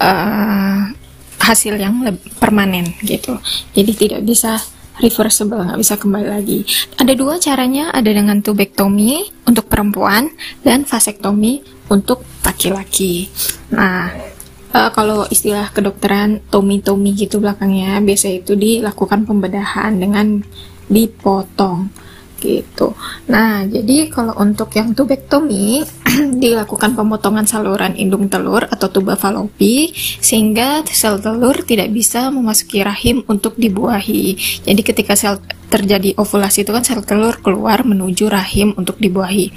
uh, 0.00 0.88
hasil 1.36 1.76
yang 1.76 2.00
permanen 2.40 2.96
gitu. 3.04 3.36
Jadi 3.76 3.92
tidak 3.92 4.20
bisa 4.24 4.56
reversible, 5.04 5.60
nggak 5.60 5.80
bisa 5.80 5.94
kembali 6.00 6.28
lagi. 6.32 6.64
Ada 6.96 7.12
dua 7.12 7.36
caranya, 7.36 7.92
ada 7.92 8.08
dengan 8.08 8.40
tubektomi 8.40 9.28
untuk 9.44 9.68
perempuan 9.68 10.32
dan 10.64 10.88
vasektomi 10.88 11.60
untuk 11.92 12.24
laki-laki. 12.40 13.28
Nah, 13.76 14.35
uh, 14.72 14.90
kalau 14.90 15.28
istilah 15.28 15.70
kedokteran 15.70 16.42
tomi-tomi 16.48 17.12
gitu 17.14 17.38
belakangnya 17.42 18.00
biasa 18.00 18.32
itu 18.42 18.56
dilakukan 18.56 19.28
pembedahan 19.28 19.94
dengan 19.98 20.40
dipotong 20.86 22.06
gitu. 22.36 22.92
Nah, 23.32 23.64
jadi 23.64 24.12
kalau 24.12 24.36
untuk 24.38 24.70
yang 24.76 24.92
tubektomi 24.92 25.82
dilakukan 26.42 26.92
pemotongan 26.92 27.48
saluran 27.48 27.96
indung 27.96 28.28
telur 28.28 28.68
atau 28.68 28.92
tuba 28.92 29.16
falopi 29.16 29.90
sehingga 30.20 30.84
sel 30.86 31.18
telur 31.18 31.64
tidak 31.64 31.90
bisa 31.90 32.28
memasuki 32.28 32.84
rahim 32.84 33.24
untuk 33.26 33.56
dibuahi. 33.56 34.36
Jadi 34.62 34.80
ketika 34.84 35.16
sel 35.16 35.40
terjadi 35.66 36.14
ovulasi 36.16 36.62
itu 36.62 36.70
kan 36.70 36.86
sel 36.86 37.02
telur 37.02 37.42
keluar 37.42 37.82
menuju 37.82 38.30
rahim 38.30 38.72
untuk 38.78 38.96
dibuahi. 39.02 39.50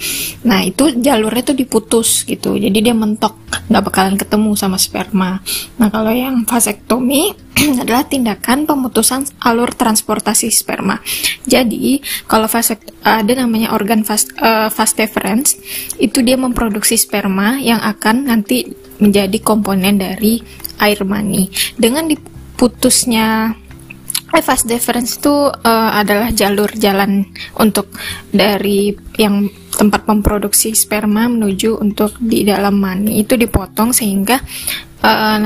Nah 0.46 0.66
itu 0.66 0.98
jalurnya 0.98 1.54
tuh 1.54 1.58
diputus 1.58 2.26
gitu, 2.26 2.58
jadi 2.58 2.92
dia 2.92 2.96
mentok, 2.98 3.38
nggak 3.70 3.84
bakalan 3.86 4.16
ketemu 4.18 4.52
sama 4.58 4.82
sperma. 4.82 5.40
Nah 5.78 5.88
kalau 5.94 6.10
yang 6.10 6.44
vasektomi 6.44 7.34
adalah 7.82 8.06
tindakan 8.10 8.66
pemutusan 8.66 9.30
alur 9.46 9.70
transportasi 9.74 10.50
sperma. 10.50 10.98
Jadi 11.46 12.02
kalau 12.26 12.50
vasek 12.50 12.82
ada 13.06 13.34
namanya 13.38 13.72
organ 13.78 14.02
fast, 14.02 14.34
uh, 14.42 14.74
fast 14.74 14.98
deferens 14.98 15.56
itu 16.02 16.26
dia 16.26 16.36
memproduksi 16.36 16.98
sperma 16.98 17.62
yang 17.62 17.80
akan 17.80 18.34
nanti 18.34 18.66
menjadi 19.00 19.38
komponen 19.40 20.02
dari 20.02 20.42
air 20.80 21.04
mani. 21.04 21.48
Dengan 21.76 22.08
diputusnya 22.08 23.52
Eh, 23.52 23.59
fast 24.46 24.70
deference 24.70 25.18
itu 25.18 25.34
uh, 25.50 25.92
adalah 25.94 26.30
jalur 26.30 26.70
jalan 26.78 27.26
untuk 27.58 27.90
dari 28.30 28.94
yang 29.18 29.50
tempat 29.74 30.06
memproduksi 30.06 30.76
sperma 30.78 31.26
menuju 31.26 31.82
untuk 31.82 32.18
di 32.22 32.46
dalam 32.46 32.78
mani 32.78 33.22
itu 33.22 33.34
dipotong 33.34 33.96
sehingga 33.96 34.38
uh, 35.02 35.42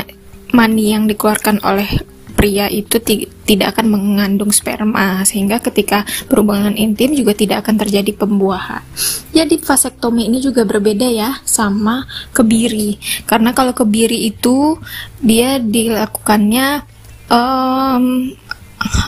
mani 0.53 0.85
yang 0.93 1.07
dikeluarkan 1.09 1.63
oleh 1.63 1.89
pria 2.33 2.65
itu 2.67 2.99
tidak 3.45 3.77
akan 3.77 3.93
mengandung 3.93 4.49
sperma 4.49 5.21
sehingga 5.23 5.61
ketika 5.61 6.03
berhubungan 6.27 6.73
intim 6.75 7.13
juga 7.13 7.37
tidak 7.37 7.63
akan 7.63 7.79
terjadi 7.79 8.11
pembuahan. 8.17 8.81
Jadi 9.31 9.61
vasektomi 9.61 10.27
ini 10.27 10.41
juga 10.41 10.65
berbeda 10.65 11.07
ya 11.07 11.39
sama 11.45 12.03
kebiri. 12.33 12.97
Karena 13.29 13.53
kalau 13.53 13.71
kebiri 13.71 14.27
itu 14.27 14.75
dia 15.21 15.61
dilakukannya 15.61 16.83
um, 17.29 18.33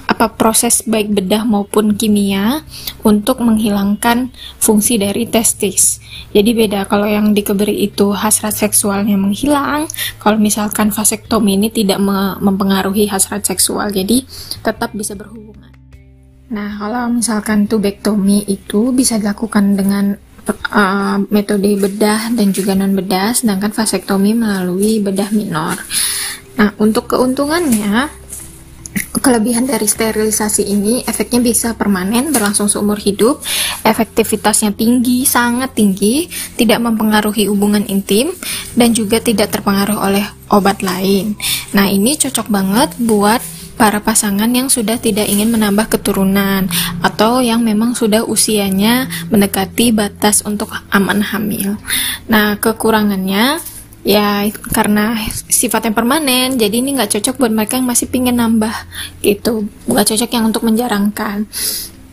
apa 0.08 0.32
proses 0.34 0.82
baik 0.88 1.12
bedah 1.12 1.44
maupun 1.44 2.00
kimia 2.00 2.64
untuk 3.04 3.44
menghilangkan 3.44 4.32
fungsi 4.60 4.96
dari 4.96 5.28
testis. 5.28 6.00
Jadi 6.36 6.52
beda 6.52 6.88
kalau 6.88 7.08
yang 7.08 7.32
dikebiri 7.32 7.84
itu 7.84 8.12
hasrat 8.12 8.56
seksualnya 8.56 9.16
menghilang, 9.16 9.88
kalau 10.20 10.36
misalkan 10.36 10.92
vasektomi 10.92 11.56
ini 11.56 11.72
tidak 11.72 12.00
mempengaruhi 12.40 13.08
hasrat 13.08 13.48
seksual, 13.48 13.92
jadi 13.92 14.24
tetap 14.64 14.92
bisa 14.92 15.16
berhubungan. 15.16 15.72
Nah, 16.52 16.78
kalau 16.78 17.10
misalkan 17.10 17.66
tubektomi 17.66 18.46
itu 18.46 18.94
bisa 18.94 19.18
dilakukan 19.18 19.80
dengan 19.80 20.14
uh, 20.72 21.18
metode 21.34 21.74
bedah 21.80 22.36
dan 22.36 22.54
juga 22.54 22.78
non 22.78 22.94
bedah, 22.94 23.34
sedangkan 23.34 23.74
vasektomi 23.74 24.38
melalui 24.38 25.02
bedah 25.02 25.34
minor. 25.34 25.80
Nah, 26.56 26.72
untuk 26.80 27.12
keuntungannya 27.12 28.25
Kelebihan 28.96 29.66
dari 29.66 29.90
sterilisasi 29.90 30.70
ini 30.70 31.02
efeknya 31.04 31.42
bisa 31.42 31.74
permanen, 31.74 32.30
berlangsung 32.30 32.70
seumur 32.70 33.02
hidup, 33.02 33.42
efektivitasnya 33.82 34.72
tinggi, 34.78 35.26
sangat 35.26 35.74
tinggi, 35.74 36.30
tidak 36.56 36.80
mempengaruhi 36.80 37.50
hubungan 37.50 37.84
intim, 37.90 38.30
dan 38.78 38.94
juga 38.94 39.18
tidak 39.18 39.50
terpengaruh 39.50 39.98
oleh 39.98 40.26
obat 40.54 40.86
lain. 40.86 41.34
Nah, 41.74 41.90
ini 41.90 42.16
cocok 42.16 42.48
banget 42.54 42.94
buat 43.02 43.42
para 43.76 44.00
pasangan 44.00 44.48
yang 44.48 44.72
sudah 44.72 44.96
tidak 44.96 45.28
ingin 45.28 45.52
menambah 45.52 45.92
keturunan 45.92 46.72
atau 47.04 47.44
yang 47.44 47.60
memang 47.60 47.92
sudah 47.98 48.24
usianya 48.24 49.12
mendekati 49.28 49.92
batas 49.92 50.46
untuk 50.48 50.72
aman 50.94 51.20
hamil. 51.20 51.76
Nah, 52.32 52.56
kekurangannya 52.56 53.60
ya 54.06 54.46
karena 54.70 55.18
sifatnya 55.50 55.92
permanen 55.92 56.62
jadi 56.62 56.78
ini 56.78 56.94
nggak 56.94 57.18
cocok 57.18 57.42
buat 57.42 57.52
mereka 57.52 57.82
yang 57.82 57.90
masih 57.90 58.06
pingin 58.06 58.38
nambah 58.38 58.74
gitu 59.26 59.66
nggak 59.90 60.06
cocok 60.14 60.30
yang 60.30 60.46
untuk 60.46 60.62
menjarangkan 60.62 61.50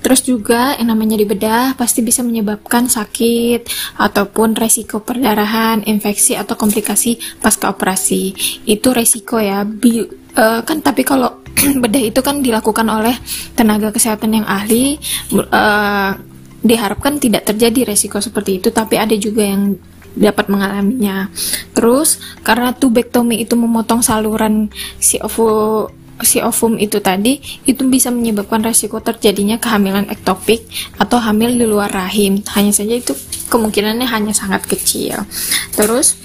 Terus 0.03 0.27
juga 0.27 0.75
yang 0.83 0.91
namanya 0.91 1.15
dibedah 1.15 1.79
pasti 1.79 2.03
bisa 2.03 2.27
menyebabkan 2.27 2.91
sakit 2.91 3.71
ataupun 4.03 4.59
resiko 4.59 4.99
perdarahan, 4.99 5.87
infeksi 5.87 6.35
atau 6.35 6.59
komplikasi 6.59 7.23
pasca 7.39 7.71
operasi. 7.71 8.35
Itu 8.67 8.91
resiko 8.91 9.39
ya. 9.39 9.63
Bi 9.63 10.03
uh, 10.03 10.61
kan 10.67 10.83
tapi 10.83 11.07
kalau 11.07 11.39
bedah 11.87 12.03
itu 12.03 12.19
kan 12.19 12.43
dilakukan 12.43 12.87
oleh 12.91 13.15
tenaga 13.55 13.95
kesehatan 13.95 14.43
yang 14.43 14.47
ahli 14.51 14.99
uh, 15.39 16.19
diharapkan 16.63 17.23
tidak 17.23 17.47
terjadi 17.47 17.95
resiko 17.95 18.19
seperti 18.23 18.63
itu 18.63 18.71
tapi 18.71 18.95
ada 18.99 19.15
juga 19.19 19.43
yang 19.43 19.75
dapat 20.17 20.49
mengalaminya. 20.49 21.29
Terus 21.73 22.21
karena 22.45 22.73
tubektomi 22.77 23.43
itu 23.43 23.57
memotong 23.57 24.05
saluran 24.05 24.69
si 25.01 25.19
ovo 25.21 25.89
si 26.23 26.39
ovum 26.39 26.79
itu 26.79 27.03
tadi 27.03 27.43
itu 27.67 27.83
bisa 27.91 28.15
menyebabkan 28.15 28.63
resiko 28.63 29.03
terjadinya 29.03 29.59
kehamilan 29.59 30.07
ektopik 30.07 30.63
atau 30.97 31.19
hamil 31.19 31.59
di 31.59 31.67
luar 31.67 31.91
rahim. 31.91 32.41
Hanya 32.55 32.71
saja 32.71 32.95
itu 32.95 33.13
kemungkinannya 33.51 34.07
hanya 34.07 34.33
sangat 34.33 34.65
kecil. 34.65 35.27
Terus 35.75 36.17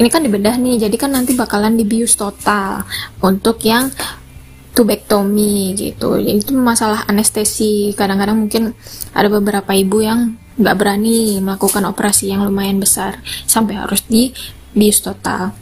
ini 0.00 0.08
kan 0.08 0.24
dibedah 0.24 0.56
nih, 0.56 0.88
jadi 0.88 0.96
kan 0.96 1.12
nanti 1.12 1.36
bakalan 1.36 1.76
dibius 1.76 2.16
total 2.16 2.88
untuk 3.20 3.60
yang 3.68 3.92
tubektomi 4.72 5.76
gitu. 5.76 6.16
Jadi 6.16 6.40
itu 6.40 6.56
masalah 6.56 7.04
anestesi. 7.04 7.92
Kadang-kadang 7.92 8.48
mungkin 8.48 8.72
ada 9.12 9.28
beberapa 9.28 9.76
ibu 9.76 10.00
yang 10.00 10.39
nggak 10.60 10.76
berani 10.76 11.40
melakukan 11.40 11.88
operasi 11.88 12.30
yang 12.30 12.44
lumayan 12.44 12.76
besar 12.76 13.18
sampai 13.48 13.80
harus 13.80 14.04
di 14.04 14.36
bius 14.76 15.00
total. 15.00 15.56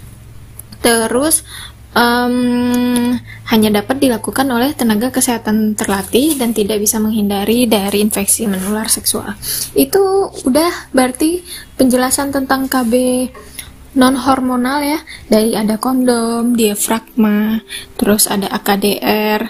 Terus 0.83 1.47
um, 1.95 3.15
hanya 3.49 3.81
dapat 3.81 4.03
dilakukan 4.03 4.47
oleh 4.51 4.75
tenaga 4.77 5.09
kesehatan 5.09 5.79
terlatih 5.79 6.37
dan 6.37 6.53
tidak 6.53 6.83
bisa 6.83 7.01
menghindari 7.01 7.65
dari 7.65 8.05
infeksi 8.05 8.45
menular 8.45 8.91
seksual. 8.91 9.35
Itu 9.73 10.35
udah 10.45 10.93
berarti 10.93 11.41
penjelasan 11.79 12.35
tentang 12.35 12.69
KB 12.69 12.93
non 13.97 14.15
hormonal 14.15 14.85
ya 14.85 15.01
dari 15.27 15.57
ada 15.57 15.81
kondom, 15.81 16.55
diafragma, 16.55 17.65
terus 17.97 18.29
ada 18.29 18.47
AKDR, 18.53 19.49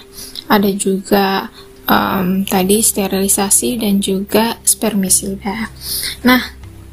ada 0.48 0.70
juga 0.72 1.52
um, 1.88 2.44
tadi 2.44 2.84
sterilisasi 2.84 3.80
dan 3.80 3.98
juga 3.98 4.60
spermisida. 4.62 5.72
Nah, 6.22 6.42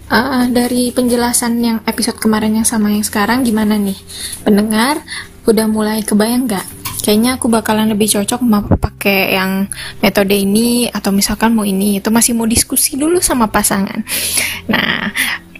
uh, 0.09 0.47
dari 0.49 0.89
penjelasan 0.95 1.59
yang 1.61 1.77
episode 1.85 2.17
kemarin 2.17 2.57
yang 2.57 2.67
sama 2.67 2.89
yang 2.89 3.05
sekarang 3.05 3.43
gimana 3.43 3.75
nih? 3.77 3.99
Pendengar 4.41 5.03
udah 5.45 5.67
mulai 5.69 6.01
kebayang 6.01 6.49
nggak? 6.49 6.65
Kayaknya 7.05 7.37
aku 7.37 7.53
bakalan 7.53 7.93
lebih 7.93 8.09
cocok 8.09 8.41
mau 8.41 8.65
pakai 8.65 9.37
yang 9.37 9.69
metode 10.01 10.33
ini 10.33 10.89
atau 10.89 11.13
misalkan 11.13 11.53
mau 11.53 11.61
ini 11.61 12.01
itu 12.01 12.09
masih 12.09 12.33
mau 12.33 12.49
diskusi 12.49 12.97
dulu 12.97 13.21
sama 13.21 13.45
pasangan. 13.45 14.01
Nah, 14.65 15.13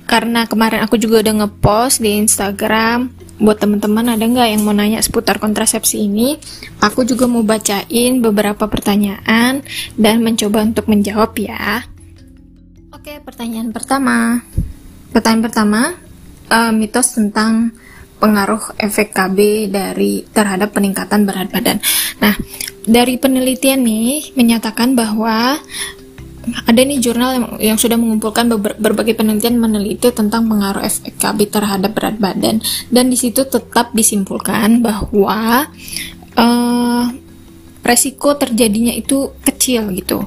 karena 0.10 0.50
kemarin 0.50 0.82
aku 0.82 0.98
juga 0.98 1.21
udah 1.21 1.45
ngepost 1.45 2.02
di 2.02 2.17
Instagram 2.17 3.13
buat 3.36 3.60
teman-teman 3.60 4.15
ada 4.15 4.24
nggak 4.24 4.48
yang 4.56 4.62
mau 4.63 4.71
nanya 4.71 5.04
seputar 5.04 5.43
kontrasepsi 5.43 6.08
ini? 6.08 6.39
Aku 6.80 7.04
juga 7.04 7.28
mau 7.28 7.43
bacain 7.43 8.24
beberapa 8.24 8.67
pertanyaan 8.71 9.60
dan 10.00 10.24
mencoba 10.24 10.63
untuk 10.63 10.88
menjawab 10.88 11.36
ya. 11.36 11.84
Oke 12.95 13.19
pertanyaan 13.19 13.76
pertama. 13.76 14.39
Pertanyaan 15.12 15.43
pertama 15.43 15.82
uh, 16.50 16.71
mitos 16.71 17.15
tentang 17.15 17.76
pengaruh 18.17 18.80
efek 18.80 19.12
KB 19.12 19.67
dari 19.67 20.24
terhadap 20.32 20.71
peningkatan 20.71 21.28
berat 21.28 21.52
badan. 21.52 21.78
Nah 22.24 22.36
dari 22.86 23.19
penelitian 23.19 23.84
nih 23.84 24.34
menyatakan 24.39 24.95
bahwa 24.95 25.60
ada 26.46 26.82
nih 26.82 27.02
jurnal 27.02 27.32
yang, 27.34 27.46
yang 27.74 27.78
sudah 27.78 27.98
mengumpulkan 27.98 28.46
ber, 28.54 28.78
berbagai 28.78 29.18
penelitian 29.18 29.58
meneliti 29.58 30.14
tentang 30.14 30.46
pengaruh 30.46 30.82
efek 30.86 31.18
KB 31.18 31.50
terhadap 31.50 31.92
berat 31.98 32.18
badan. 32.22 32.62
Dan 32.90 33.10
di 33.10 33.18
situ 33.18 33.46
tetap 33.46 33.92
disimpulkan 33.92 34.86
bahwa 34.86 35.70
uh, 36.38 37.04
resiko 37.82 38.38
terjadinya 38.38 38.94
itu 38.94 39.34
kecil 39.42 39.90
gitu. 39.94 40.26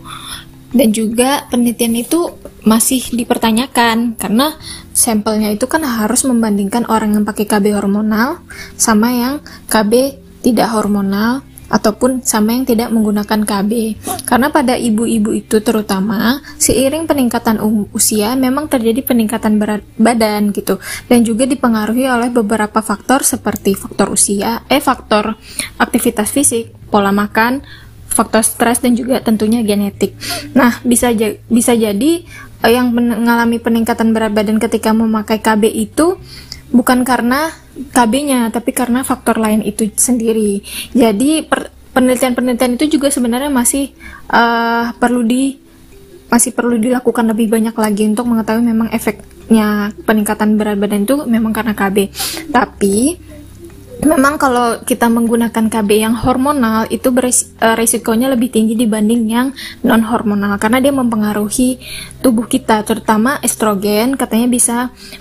Dan 0.69 0.93
juga 0.93 1.49
penelitian 1.49 1.97
itu 1.97 2.29
masih 2.67 3.01
dipertanyakan 3.17 4.21
karena 4.21 4.53
sampelnya 4.93 5.55
itu 5.55 5.65
kan 5.65 5.81
harus 5.81 6.29
membandingkan 6.29 6.85
orang 6.93 7.17
yang 7.17 7.25
pakai 7.25 7.49
KB 7.49 7.73
hormonal 7.73 8.45
sama 8.77 9.09
yang 9.15 9.35
KB 9.73 10.21
tidak 10.45 10.69
hormonal 10.77 11.41
ataupun 11.69 12.25
sama 12.25 12.57
yang 12.57 12.65
tidak 12.65 12.89
menggunakan 12.91 13.45
KB. 13.45 13.73
Karena 14.25 14.49
pada 14.49 14.75
ibu-ibu 14.75 15.33
itu 15.37 15.61
terutama 15.61 16.41
seiring 16.57 17.05
peningkatan 17.05 17.61
usia 17.93 18.35
memang 18.35 18.67
terjadi 18.69 19.05
peningkatan 19.05 19.61
berat 19.61 19.85
badan 20.01 20.51
gitu 20.53 20.81
dan 21.07 21.23
juga 21.25 21.45
dipengaruhi 21.45 22.09
oleh 22.09 22.33
beberapa 22.33 22.81
faktor 22.81 23.23
seperti 23.23 23.77
faktor 23.77 24.13
usia, 24.13 24.65
eh 24.73 24.81
faktor 24.81 25.37
aktivitas 25.77 26.33
fisik, 26.33 26.73
pola 26.89 27.13
makan, 27.13 27.61
faktor 28.09 28.43
stres 28.43 28.83
dan 28.83 28.97
juga 28.97 29.21
tentunya 29.21 29.63
genetik. 29.63 30.17
Nah, 30.57 30.81
bisa 30.83 31.13
bisa 31.47 31.73
jadi 31.77 32.25
eh, 32.65 32.73
yang 32.73 32.91
mengalami 32.91 33.63
peningkatan 33.63 34.11
berat 34.11 34.35
badan 34.35 34.59
ketika 34.59 34.91
memakai 34.91 35.39
KB 35.39 35.69
itu 35.71 36.19
bukan 36.71 37.05
karena 37.05 37.53
KB-nya, 37.95 38.51
tapi 38.53 38.75
karena 38.75 39.07
faktor 39.07 39.41
lain 39.41 39.65
itu 39.65 39.89
sendiri. 39.95 40.61
Jadi 40.93 41.47
penelitian-penelitian 41.95 42.77
itu 42.79 42.99
juga 42.99 43.09
sebenarnya 43.11 43.51
masih 43.51 43.91
uh, 44.31 44.93
perlu 44.97 45.25
di 45.25 45.59
masih 46.29 46.53
perlu 46.53 46.77
dilakukan 46.77 47.25
lebih 47.33 47.49
banyak 47.49 47.73
lagi 47.73 48.05
untuk 48.05 48.29
mengetahui 48.29 48.61
memang 48.61 48.93
efeknya 48.93 49.97
peningkatan 50.05 50.61
berat 50.61 50.77
badan 50.77 51.09
itu 51.09 51.25
memang 51.25 51.57
karena 51.57 51.73
KB. 51.73 52.13
Tapi 52.53 53.17
memang 54.05 54.39
kalau 54.39 54.79
kita 54.87 55.11
menggunakan 55.11 55.67
KB 55.67 55.91
yang 55.91 56.15
hormonal 56.15 56.87
itu 56.87 57.11
beres, 57.11 57.51
uh, 57.59 57.75
resikonya 57.75 58.31
lebih 58.31 58.55
tinggi 58.55 58.79
dibanding 58.79 59.27
yang 59.27 59.51
non 59.83 60.07
hormonal 60.07 60.55
karena 60.63 60.79
dia 60.79 60.95
mempengaruhi 60.95 61.83
tubuh 62.23 62.47
kita 62.47 62.87
terutama 62.87 63.43
estrogen 63.43 64.15
katanya 64.15 64.47
bisa 64.47 64.77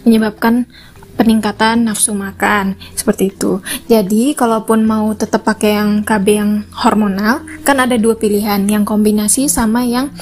menyebabkan 0.06 0.70
peningkatan 1.18 1.90
nafsu 1.90 2.14
makan 2.14 2.78
seperti 2.94 3.34
itu. 3.34 3.60
Jadi 3.90 4.38
kalaupun 4.38 4.86
mau 4.86 5.10
tetap 5.18 5.44
pakai 5.44 5.82
yang 5.82 5.92
KB 6.06 6.26
yang 6.30 6.52
hormonal, 6.72 7.42
kan 7.66 7.82
ada 7.82 7.98
dua 7.98 8.16
pilihan, 8.16 8.62
yang 8.70 8.86
kombinasi 8.86 9.50
sama 9.50 9.84
yang 9.84 10.14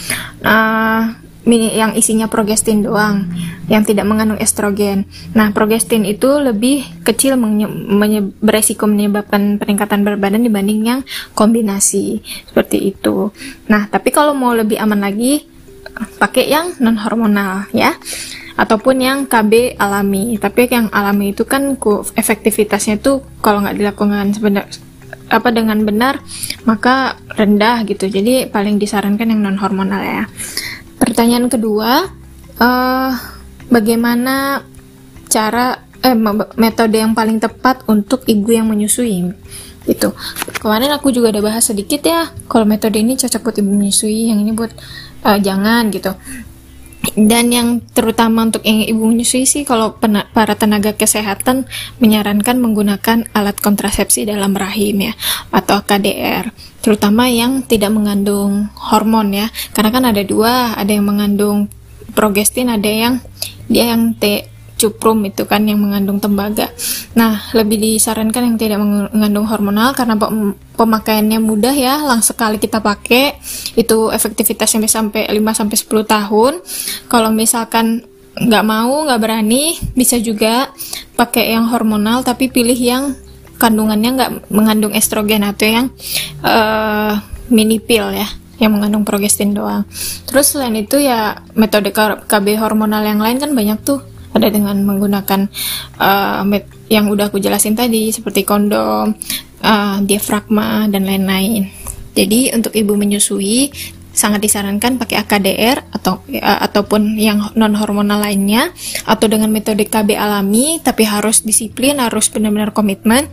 uh, 0.42 1.12
yang 1.46 1.94
isinya 1.94 2.26
progestin 2.26 2.82
doang 2.82 3.30
yang 3.70 3.86
tidak 3.86 4.10
mengandung 4.10 4.42
estrogen. 4.42 5.06
Nah, 5.38 5.54
progestin 5.54 6.02
itu 6.02 6.42
lebih 6.42 6.82
kecil 7.06 7.38
menye 7.38 8.34
beresiko 8.42 8.90
menyebabkan 8.90 9.62
peningkatan 9.62 10.02
berat 10.02 10.18
badan 10.18 10.42
dibanding 10.42 10.82
yang 10.82 11.00
kombinasi 11.38 12.26
seperti 12.50 12.98
itu. 12.98 13.30
Nah, 13.70 13.86
tapi 13.86 14.10
kalau 14.10 14.34
mau 14.34 14.58
lebih 14.58 14.82
aman 14.82 15.06
lagi 15.06 15.46
pakai 16.18 16.50
yang 16.50 16.76
non 16.82 17.00
hormonal 17.00 17.72
ya 17.72 17.96
ataupun 18.56 19.04
yang 19.04 19.18
KB 19.28 19.76
alami. 19.76 20.40
Tapi 20.40 20.72
yang 20.72 20.88
alami 20.92 21.36
itu 21.36 21.44
kan 21.44 21.76
efektivitasnya 22.16 23.00
tuh 23.00 23.24
kalau 23.44 23.64
nggak 23.64 23.78
dilakukan 23.78 24.32
sebenar 24.36 24.66
apa 25.26 25.50
dengan 25.50 25.82
benar 25.84 26.24
maka 26.64 27.20
rendah 27.36 27.84
gitu. 27.88 28.08
Jadi 28.08 28.48
paling 28.50 28.80
disarankan 28.80 29.32
yang 29.32 29.42
non 29.44 29.60
hormonal 29.60 30.02
ya. 30.02 30.24
Pertanyaan 30.96 31.52
kedua, 31.52 32.08
uh, 32.60 33.12
bagaimana 33.68 34.64
cara 35.28 35.84
eh 36.06 36.16
metode 36.56 37.02
yang 37.02 37.18
paling 37.18 37.42
tepat 37.42 37.84
untuk 37.92 38.24
ibu 38.26 38.56
yang 38.56 38.72
menyusui? 38.72 39.36
Itu 39.86 40.18
kemarin 40.64 40.96
aku 40.98 41.14
juga 41.14 41.30
ada 41.30 41.44
bahas 41.44 41.68
sedikit 41.68 42.02
ya. 42.02 42.32
Kalau 42.48 42.66
metode 42.66 42.98
ini 42.98 43.20
cocok 43.20 43.42
buat 43.52 43.58
ibu 43.60 43.70
menyusui, 43.70 44.32
yang 44.34 44.40
ini 44.42 44.56
buat 44.56 44.72
uh, 45.28 45.38
jangan 45.42 45.92
gitu. 45.92 46.16
Dan 47.14 47.54
yang 47.54 47.68
terutama 47.94 48.50
untuk 48.50 48.66
yang 48.66 48.82
ibu 48.82 49.06
menyusui 49.06 49.46
sih 49.46 49.62
kalau 49.62 49.94
para 50.34 50.58
tenaga 50.58 50.98
kesehatan 50.98 51.70
menyarankan 52.02 52.58
menggunakan 52.58 53.30
alat 53.32 53.62
kontrasepsi 53.62 54.26
dalam 54.26 54.58
rahim 54.58 55.12
ya 55.12 55.14
atau 55.54 55.86
KDR 55.86 56.50
terutama 56.82 57.30
yang 57.30 57.62
tidak 57.66 57.94
mengandung 57.94 58.74
hormon 58.78 59.34
ya. 59.34 59.48
Karena 59.78 59.90
kan 59.94 60.04
ada 60.10 60.22
dua 60.26 60.74
ada 60.74 60.90
yang 60.90 61.06
mengandung 61.06 61.70
progestin 62.16 62.72
ada 62.72 62.88
yang 62.90 63.22
dia 63.70 63.94
yang 63.94 64.14
T 64.18 64.55
cuprum 64.76 65.24
itu 65.24 65.48
kan 65.48 65.64
yang 65.64 65.80
mengandung 65.80 66.20
tembaga. 66.20 66.72
Nah, 67.16 67.52
lebih 67.56 67.80
disarankan 67.80 68.54
yang 68.54 68.58
tidak 68.60 68.80
mengandung 68.84 69.48
hormonal 69.48 69.96
karena 69.96 70.20
pemakaiannya 70.76 71.40
mudah 71.40 71.72
ya, 71.72 72.04
langsung 72.04 72.36
sekali 72.36 72.60
kita 72.60 72.84
pakai. 72.84 73.40
Itu 73.80 74.12
efektivitasnya 74.12 74.84
bisa 74.84 75.00
sampai 75.00 75.32
5 75.32 75.40
sampai 75.56 75.78
10 75.80 76.04
tahun. 76.04 76.54
Kalau 77.08 77.30
misalkan 77.32 78.04
nggak 78.36 78.66
mau, 78.68 79.08
nggak 79.08 79.22
berani, 79.22 79.80
bisa 79.96 80.20
juga 80.20 80.72
pakai 81.16 81.56
yang 81.56 81.72
hormonal 81.72 82.28
tapi 82.28 82.52
pilih 82.52 82.76
yang 82.76 83.16
kandungannya 83.56 84.10
nggak 84.20 84.32
mengandung 84.52 84.92
estrogen 84.92 85.48
atau 85.48 85.64
yang 85.64 85.88
uh, 86.44 87.16
mini 87.48 87.80
pill 87.80 88.12
ya 88.12 88.28
yang 88.60 88.72
mengandung 88.72 89.04
progestin 89.04 89.52
doang. 89.52 89.84
Terus 90.28 90.56
selain 90.56 90.76
itu 90.80 90.96
ya 91.00 91.44
metode 91.60 91.92
KB 92.28 92.46
hormonal 92.56 93.04
yang 93.04 93.20
lain 93.20 93.40
kan 93.40 93.52
banyak 93.52 93.80
tuh. 93.84 94.00
Ada 94.36 94.52
dengan 94.52 94.76
menggunakan 94.84 95.48
uh, 95.96 96.44
yang 96.92 97.08
udah 97.08 97.32
aku 97.32 97.40
jelasin 97.40 97.74
tadi 97.74 98.12
seperti 98.12 98.44
kondom, 98.44 99.16
uh, 99.64 99.98
diafragma 100.04 100.92
dan 100.92 101.08
lain-lain. 101.08 101.72
Jadi 102.12 102.52
untuk 102.52 102.76
ibu 102.76 103.00
menyusui 103.00 103.72
sangat 104.16 104.48
disarankan 104.48 104.96
pakai 104.96 105.20
AKDR 105.28 105.92
atau 105.92 106.24
uh, 106.40 106.60
ataupun 106.64 107.20
yang 107.20 107.52
non 107.60 107.76
hormonal 107.76 108.24
lainnya 108.24 108.72
atau 109.04 109.28
dengan 109.28 109.52
metode 109.52 109.84
KB 109.84 110.16
alami 110.16 110.80
tapi 110.80 111.04
harus 111.04 111.44
disiplin 111.44 112.00
harus 112.00 112.32
benar-benar 112.32 112.72
komitmen 112.72 113.28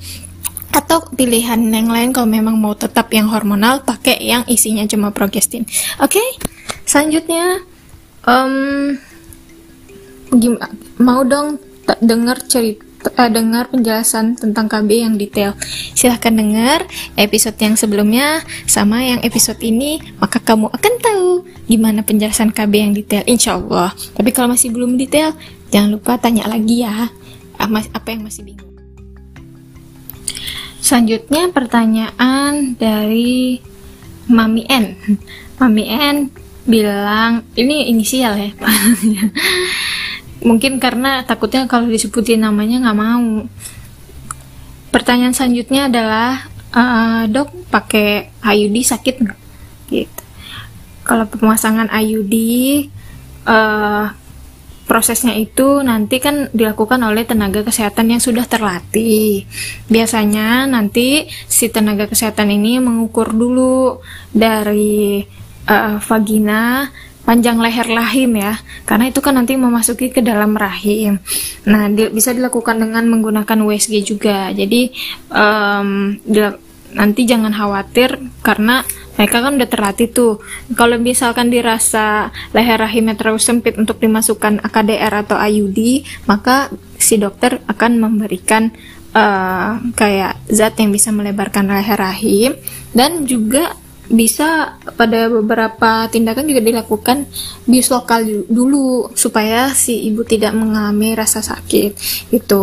atau 0.75 1.07
pilihan 1.15 1.61
yang 1.71 1.87
lain 1.87 2.11
kalau 2.11 2.27
memang 2.27 2.59
mau 2.59 2.75
tetap 2.75 3.15
yang 3.15 3.31
hormonal 3.31 3.87
pakai 3.87 4.19
yang 4.19 4.43
isinya 4.51 4.83
cuma 4.91 5.15
progestin 5.15 5.62
oke 6.03 6.19
okay? 6.19 6.27
selanjutnya 6.83 7.62
um, 8.27 8.99
gimana 10.33 10.73
mau 10.97 11.25
dong 11.27 11.61
dengar 12.01 12.40
cerita 12.47 12.92
uh, 13.11 13.31
dengar 13.31 13.68
penjelasan 13.68 14.38
tentang 14.38 14.71
KB 14.71 14.90
yang 14.90 15.14
detail. 15.18 15.59
Silahkan 15.95 16.33
dengar 16.33 16.87
episode 17.18 17.59
yang 17.59 17.75
sebelumnya 17.75 18.42
sama 18.66 19.03
yang 19.03 19.21
episode 19.27 19.59
ini, 19.62 19.99
maka 20.23 20.38
kamu 20.38 20.71
akan 20.71 20.95
tahu 21.03 21.31
gimana 21.66 22.07
penjelasan 22.07 22.55
KB 22.55 22.73
yang 22.73 22.92
detail, 22.95 23.25
insya 23.27 23.59
Allah. 23.59 23.90
Tapi 24.14 24.31
kalau 24.31 24.55
masih 24.55 24.71
belum 24.71 24.95
detail, 24.95 25.35
jangan 25.75 25.99
lupa 25.99 26.18
tanya 26.18 26.47
lagi 26.47 26.87
ya, 26.87 27.11
ah, 27.59 27.68
apa 27.68 28.09
yang 28.11 28.23
masih 28.27 28.47
bingung. 28.47 28.71
Selanjutnya 30.83 31.47
pertanyaan 31.55 32.75
dari 32.75 33.62
Mami 34.27 34.66
N. 34.66 34.99
Mami 35.62 35.85
N 35.87 36.16
bilang, 36.66 37.47
ini 37.55 37.90
inisial 37.90 38.35
ya, 38.38 38.51
mungkin 40.43 40.79
karena 40.83 41.23
takutnya 41.23 41.67
kalau 41.71 41.87
disebutin 41.89 42.43
namanya 42.43 42.83
nggak 42.83 42.99
mau. 42.99 43.47
Pertanyaan 44.93 45.33
selanjutnya 45.33 45.89
adalah 45.89 46.47
uh, 46.77 47.25
dok 47.31 47.73
pakai 47.73 48.29
IUD 48.45 48.77
sakit 48.85 49.15
nggak? 49.25 49.41
Gitu. 49.89 50.23
Kalau 51.03 51.27
pemasangan 51.27 51.91
IUD 51.91 52.35
uh, 53.49 53.51
eh, 53.51 54.07
prosesnya 54.87 55.35
itu 55.35 55.81
nanti 55.83 56.21
kan 56.21 56.53
dilakukan 56.53 57.01
oleh 57.03 57.27
tenaga 57.27 57.65
kesehatan 57.65 58.13
yang 58.13 58.23
sudah 58.23 58.45
terlatih. 58.47 59.49
Biasanya 59.89 60.69
nanti 60.69 61.27
si 61.49 61.73
tenaga 61.73 62.07
kesehatan 62.07 62.53
ini 62.53 62.79
mengukur 62.79 63.33
dulu 63.35 63.99
dari 64.31 65.25
uh, 65.67 65.99
vagina 65.99 66.93
panjang 67.23 67.59
leher 67.59 67.87
rahim 67.87 68.39
ya. 68.39 68.59
Karena 68.87 69.11
itu 69.11 69.23
kan 69.23 69.39
nanti 69.39 69.55
memasuki 69.55 70.11
ke 70.11 70.21
dalam 70.21 70.55
rahim. 70.59 71.23
Nah 71.67 71.89
di, 71.91 72.11
bisa 72.11 72.35
dilakukan 72.35 72.79
dengan 72.83 73.07
menggunakan 73.09 73.59
USG 73.63 74.03
juga. 74.03 74.51
Jadi 74.51 74.91
um, 75.31 76.19
nanti 76.93 77.25
jangan 77.25 77.53
khawatir 77.57 78.21
karena 78.45 78.85
mereka 79.17 79.45
kan 79.45 79.57
udah 79.61 79.69
terlatih 79.69 80.09
tuh. 80.11 80.41
Kalau 80.75 80.97
misalkan 80.97 81.53
dirasa 81.53 82.33
leher 82.57 82.81
rahimnya 82.81 83.17
terlalu 83.17 83.41
sempit 83.41 83.77
untuk 83.77 84.01
dimasukkan 84.01 84.65
AKDR 84.65 85.13
atau 85.25 85.37
IUD 85.37 86.05
maka 86.27 86.73
si 86.97 87.21
dokter 87.21 87.61
akan 87.69 88.01
memberikan 88.01 88.73
uh, 89.13 89.79
kayak 89.97 90.41
zat 90.49 90.77
yang 90.81 90.91
bisa 90.91 91.13
melebarkan 91.13 91.69
leher 91.69 92.01
rahim. 92.01 92.57
Dan 92.93 93.25
juga 93.25 93.77
bisa 94.11 94.77
pada 94.99 95.31
beberapa 95.31 96.11
tindakan 96.11 96.51
juga 96.51 96.61
dilakukan 96.61 97.25
bius 97.71 97.88
lokal 97.88 98.27
dulu 98.51 99.15
supaya 99.15 99.71
si 99.73 100.11
ibu 100.11 100.27
tidak 100.27 100.53
mengalami 100.59 101.15
rasa 101.15 101.38
sakit 101.38 101.95
itu 102.35 102.62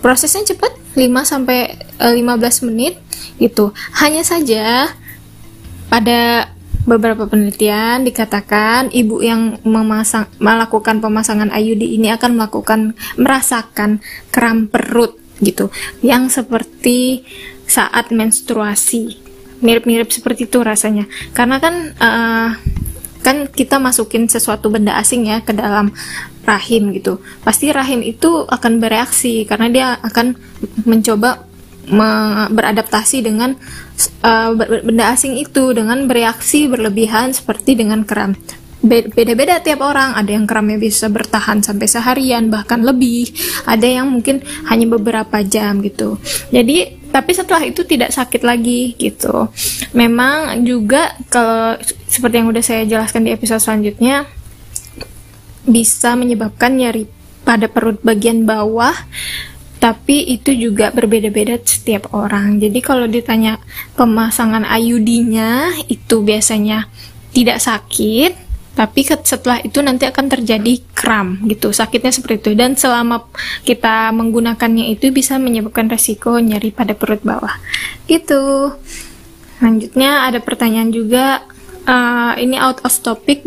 prosesnya 0.00 0.56
cepat 0.56 0.72
5 0.96 1.04
sampai 1.22 1.76
15 2.00 2.16
eh, 2.16 2.54
menit 2.66 2.94
itu 3.36 3.70
hanya 4.00 4.24
saja 4.24 4.88
pada 5.92 6.50
beberapa 6.88 7.28
penelitian 7.28 8.02
dikatakan 8.02 8.88
ibu 8.90 9.20
yang 9.20 9.60
memasang 9.62 10.26
melakukan 10.40 10.98
pemasangan 10.98 11.52
IUD 11.52 11.82
ini 11.84 12.08
akan 12.10 12.40
melakukan 12.40 12.80
merasakan 13.20 14.00
kram 14.32 14.66
perut 14.66 15.20
gitu. 15.44 15.68
Yang 16.00 16.40
seperti 16.42 17.24
saat 17.68 18.10
menstruasi 18.10 19.29
mirip-mirip 19.60 20.08
seperti 20.10 20.48
itu 20.48 20.60
rasanya. 20.60 21.06
Karena 21.32 21.56
kan 21.60 21.74
uh, 21.96 22.50
kan 23.20 23.36
kita 23.52 23.76
masukin 23.76 24.26
sesuatu 24.26 24.72
benda 24.72 24.96
asing 24.96 25.28
ya 25.28 25.44
ke 25.44 25.52
dalam 25.52 25.92
rahim 26.44 26.90
gitu. 26.96 27.20
Pasti 27.44 27.68
rahim 27.70 28.00
itu 28.00 28.48
akan 28.48 28.80
bereaksi 28.80 29.44
karena 29.44 29.68
dia 29.68 29.86
akan 30.00 30.36
mencoba 30.88 31.46
me 31.90 32.10
beradaptasi 32.52 33.24
dengan 33.24 33.56
uh, 34.22 34.50
benda 34.56 35.12
asing 35.12 35.36
itu 35.40 35.74
dengan 35.74 36.06
bereaksi 36.06 36.70
berlebihan 36.70 37.34
seperti 37.34 37.74
dengan 37.74 38.04
kram 38.04 38.36
beda-beda 38.80 39.60
tiap 39.60 39.84
orang. 39.84 40.16
Ada 40.16 40.30
yang 40.40 40.48
kramnya 40.48 40.80
bisa 40.80 41.12
bertahan 41.12 41.60
sampai 41.60 41.86
seharian 41.86 42.48
bahkan 42.48 42.80
lebih. 42.80 43.28
Ada 43.68 44.00
yang 44.00 44.08
mungkin 44.08 44.40
hanya 44.72 44.86
beberapa 44.88 45.44
jam 45.44 45.84
gitu. 45.84 46.16
Jadi 46.48 46.99
tapi 47.10 47.30
setelah 47.34 47.62
itu 47.66 47.82
tidak 47.86 48.14
sakit 48.14 48.42
lagi 48.46 48.94
gitu. 48.96 49.50
Memang 49.94 50.62
juga 50.62 51.14
kalau 51.30 51.76
seperti 52.06 52.42
yang 52.42 52.48
udah 52.50 52.64
saya 52.64 52.82
jelaskan 52.86 53.26
di 53.26 53.34
episode 53.34 53.62
selanjutnya 53.62 54.26
bisa 55.66 56.16
menyebabkan 56.16 56.78
nyeri 56.78 57.06
pada 57.44 57.66
perut 57.66 57.98
bagian 58.00 58.46
bawah 58.46 58.94
tapi 59.80 60.28
itu 60.28 60.52
juga 60.52 60.92
berbeda-beda 60.92 61.56
setiap 61.64 62.12
orang. 62.12 62.60
Jadi 62.60 62.78
kalau 62.84 63.08
ditanya 63.08 63.56
pemasangan 63.96 64.68
IUD-nya 64.68 65.72
itu 65.88 66.20
biasanya 66.20 66.84
tidak 67.32 67.64
sakit 67.64 68.49
tapi 68.70 69.02
setelah 69.02 69.58
itu 69.60 69.82
nanti 69.82 70.06
akan 70.06 70.30
terjadi 70.30 70.78
kram 70.94 71.42
gitu 71.50 71.74
sakitnya 71.74 72.14
seperti 72.14 72.48
itu 72.48 72.50
dan 72.54 72.78
selama 72.78 73.26
kita 73.66 74.14
menggunakannya 74.14 74.94
itu 74.94 75.10
bisa 75.10 75.36
menyebabkan 75.36 75.90
resiko 75.90 76.38
nyeri 76.38 76.70
pada 76.70 76.94
perut 76.94 77.20
bawah 77.20 77.52
gitu 78.06 78.72
selanjutnya 79.58 80.30
ada 80.30 80.38
pertanyaan 80.40 80.94
juga 80.94 81.44
uh, 81.84 82.32
ini 82.38 82.56
out 82.56 82.80
of 82.86 82.94
topic 83.02 83.42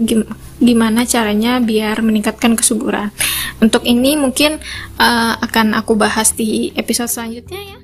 gimana 0.63 1.03
caranya 1.03 1.59
biar 1.59 1.99
meningkatkan 1.99 2.55
kesuburan. 2.55 3.11
Untuk 3.59 3.83
ini 3.83 4.15
mungkin 4.15 4.59
uh, 4.97 5.33
akan 5.43 5.75
aku 5.75 5.99
bahas 5.99 6.31
di 6.31 6.71
episode 6.79 7.11
selanjutnya 7.11 7.59
ya. 7.59 7.77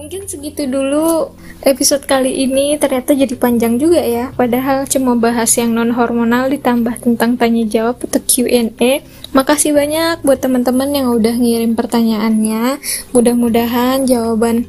Mungkin 0.00 0.24
segitu 0.24 0.64
dulu 0.64 1.36
episode 1.60 2.08
kali 2.08 2.48
ini 2.48 2.72
ternyata 2.80 3.12
jadi 3.12 3.36
panjang 3.36 3.76
juga 3.76 4.00
ya. 4.00 4.32
Padahal 4.32 4.88
cuma 4.88 5.12
bahas 5.12 5.52
yang 5.60 5.76
non 5.76 5.92
hormonal 5.92 6.48
ditambah 6.48 7.04
tentang 7.04 7.36
tanya 7.36 7.68
jawab 7.68 8.00
atau 8.08 8.16
Q&A. 8.24 9.04
Makasih 9.36 9.76
banyak 9.76 10.24
buat 10.24 10.40
teman-teman 10.40 10.88
yang 10.96 11.12
udah 11.12 11.36
ngirim 11.36 11.76
pertanyaannya. 11.76 12.80
Mudah-mudahan 13.12 14.08
jawaban 14.08 14.64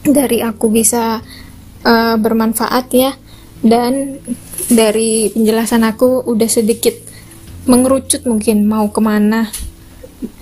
dari 0.00 0.40
aku 0.40 0.72
bisa 0.72 1.20
uh, 1.84 2.16
bermanfaat 2.16 2.88
ya. 2.96 3.12
Dan 3.60 4.16
dari 4.72 5.28
penjelasan 5.28 5.84
aku 5.84 6.24
udah 6.24 6.48
sedikit 6.48 6.96
mengerucut 7.68 8.24
mungkin 8.24 8.64
mau 8.64 8.88
ke 8.88 9.00
mana 9.04 9.44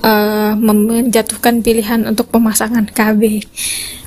uh, 0.07 0.55
menjatuhkan 0.55 1.59
pilihan 1.67 2.07
untuk 2.07 2.31
pemasangan 2.31 2.87
KB. 2.87 3.43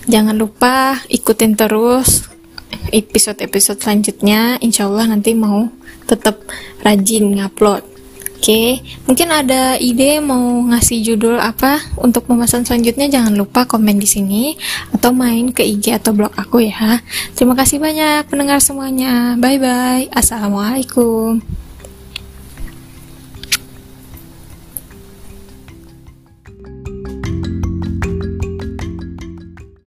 Jangan 0.06 0.38
lupa 0.38 1.02
ikutin 1.10 1.58
terus 1.58 2.30
episode-episode 2.94 3.82
selanjutnya. 3.82 4.62
Insya 4.62 4.86
Allah 4.86 5.10
nanti 5.10 5.34
mau 5.34 5.70
tetap 6.06 6.46
rajin 6.86 7.34
ngupload. 7.34 7.96
Oke, 8.36 8.78
mungkin 9.10 9.34
ada 9.34 9.74
ide 9.82 10.22
mau 10.22 10.62
ngasih 10.70 11.02
judul 11.02 11.42
apa 11.42 11.82
untuk 11.98 12.30
pembahasan 12.30 12.62
selanjutnya 12.62 13.10
jangan 13.10 13.34
lupa 13.34 13.66
komen 13.66 13.98
di 13.98 14.06
sini 14.06 14.54
atau 14.94 15.10
main 15.10 15.50
ke 15.50 15.66
IG 15.66 15.98
atau 15.98 16.14
blog 16.14 16.30
aku 16.38 16.62
ya. 16.62 17.02
Terima 17.34 17.58
kasih 17.58 17.82
banyak 17.82 18.30
pendengar 18.30 18.62
semuanya. 18.62 19.34
Bye 19.42 19.58
bye. 19.58 20.06
Assalamualaikum. 20.14 21.65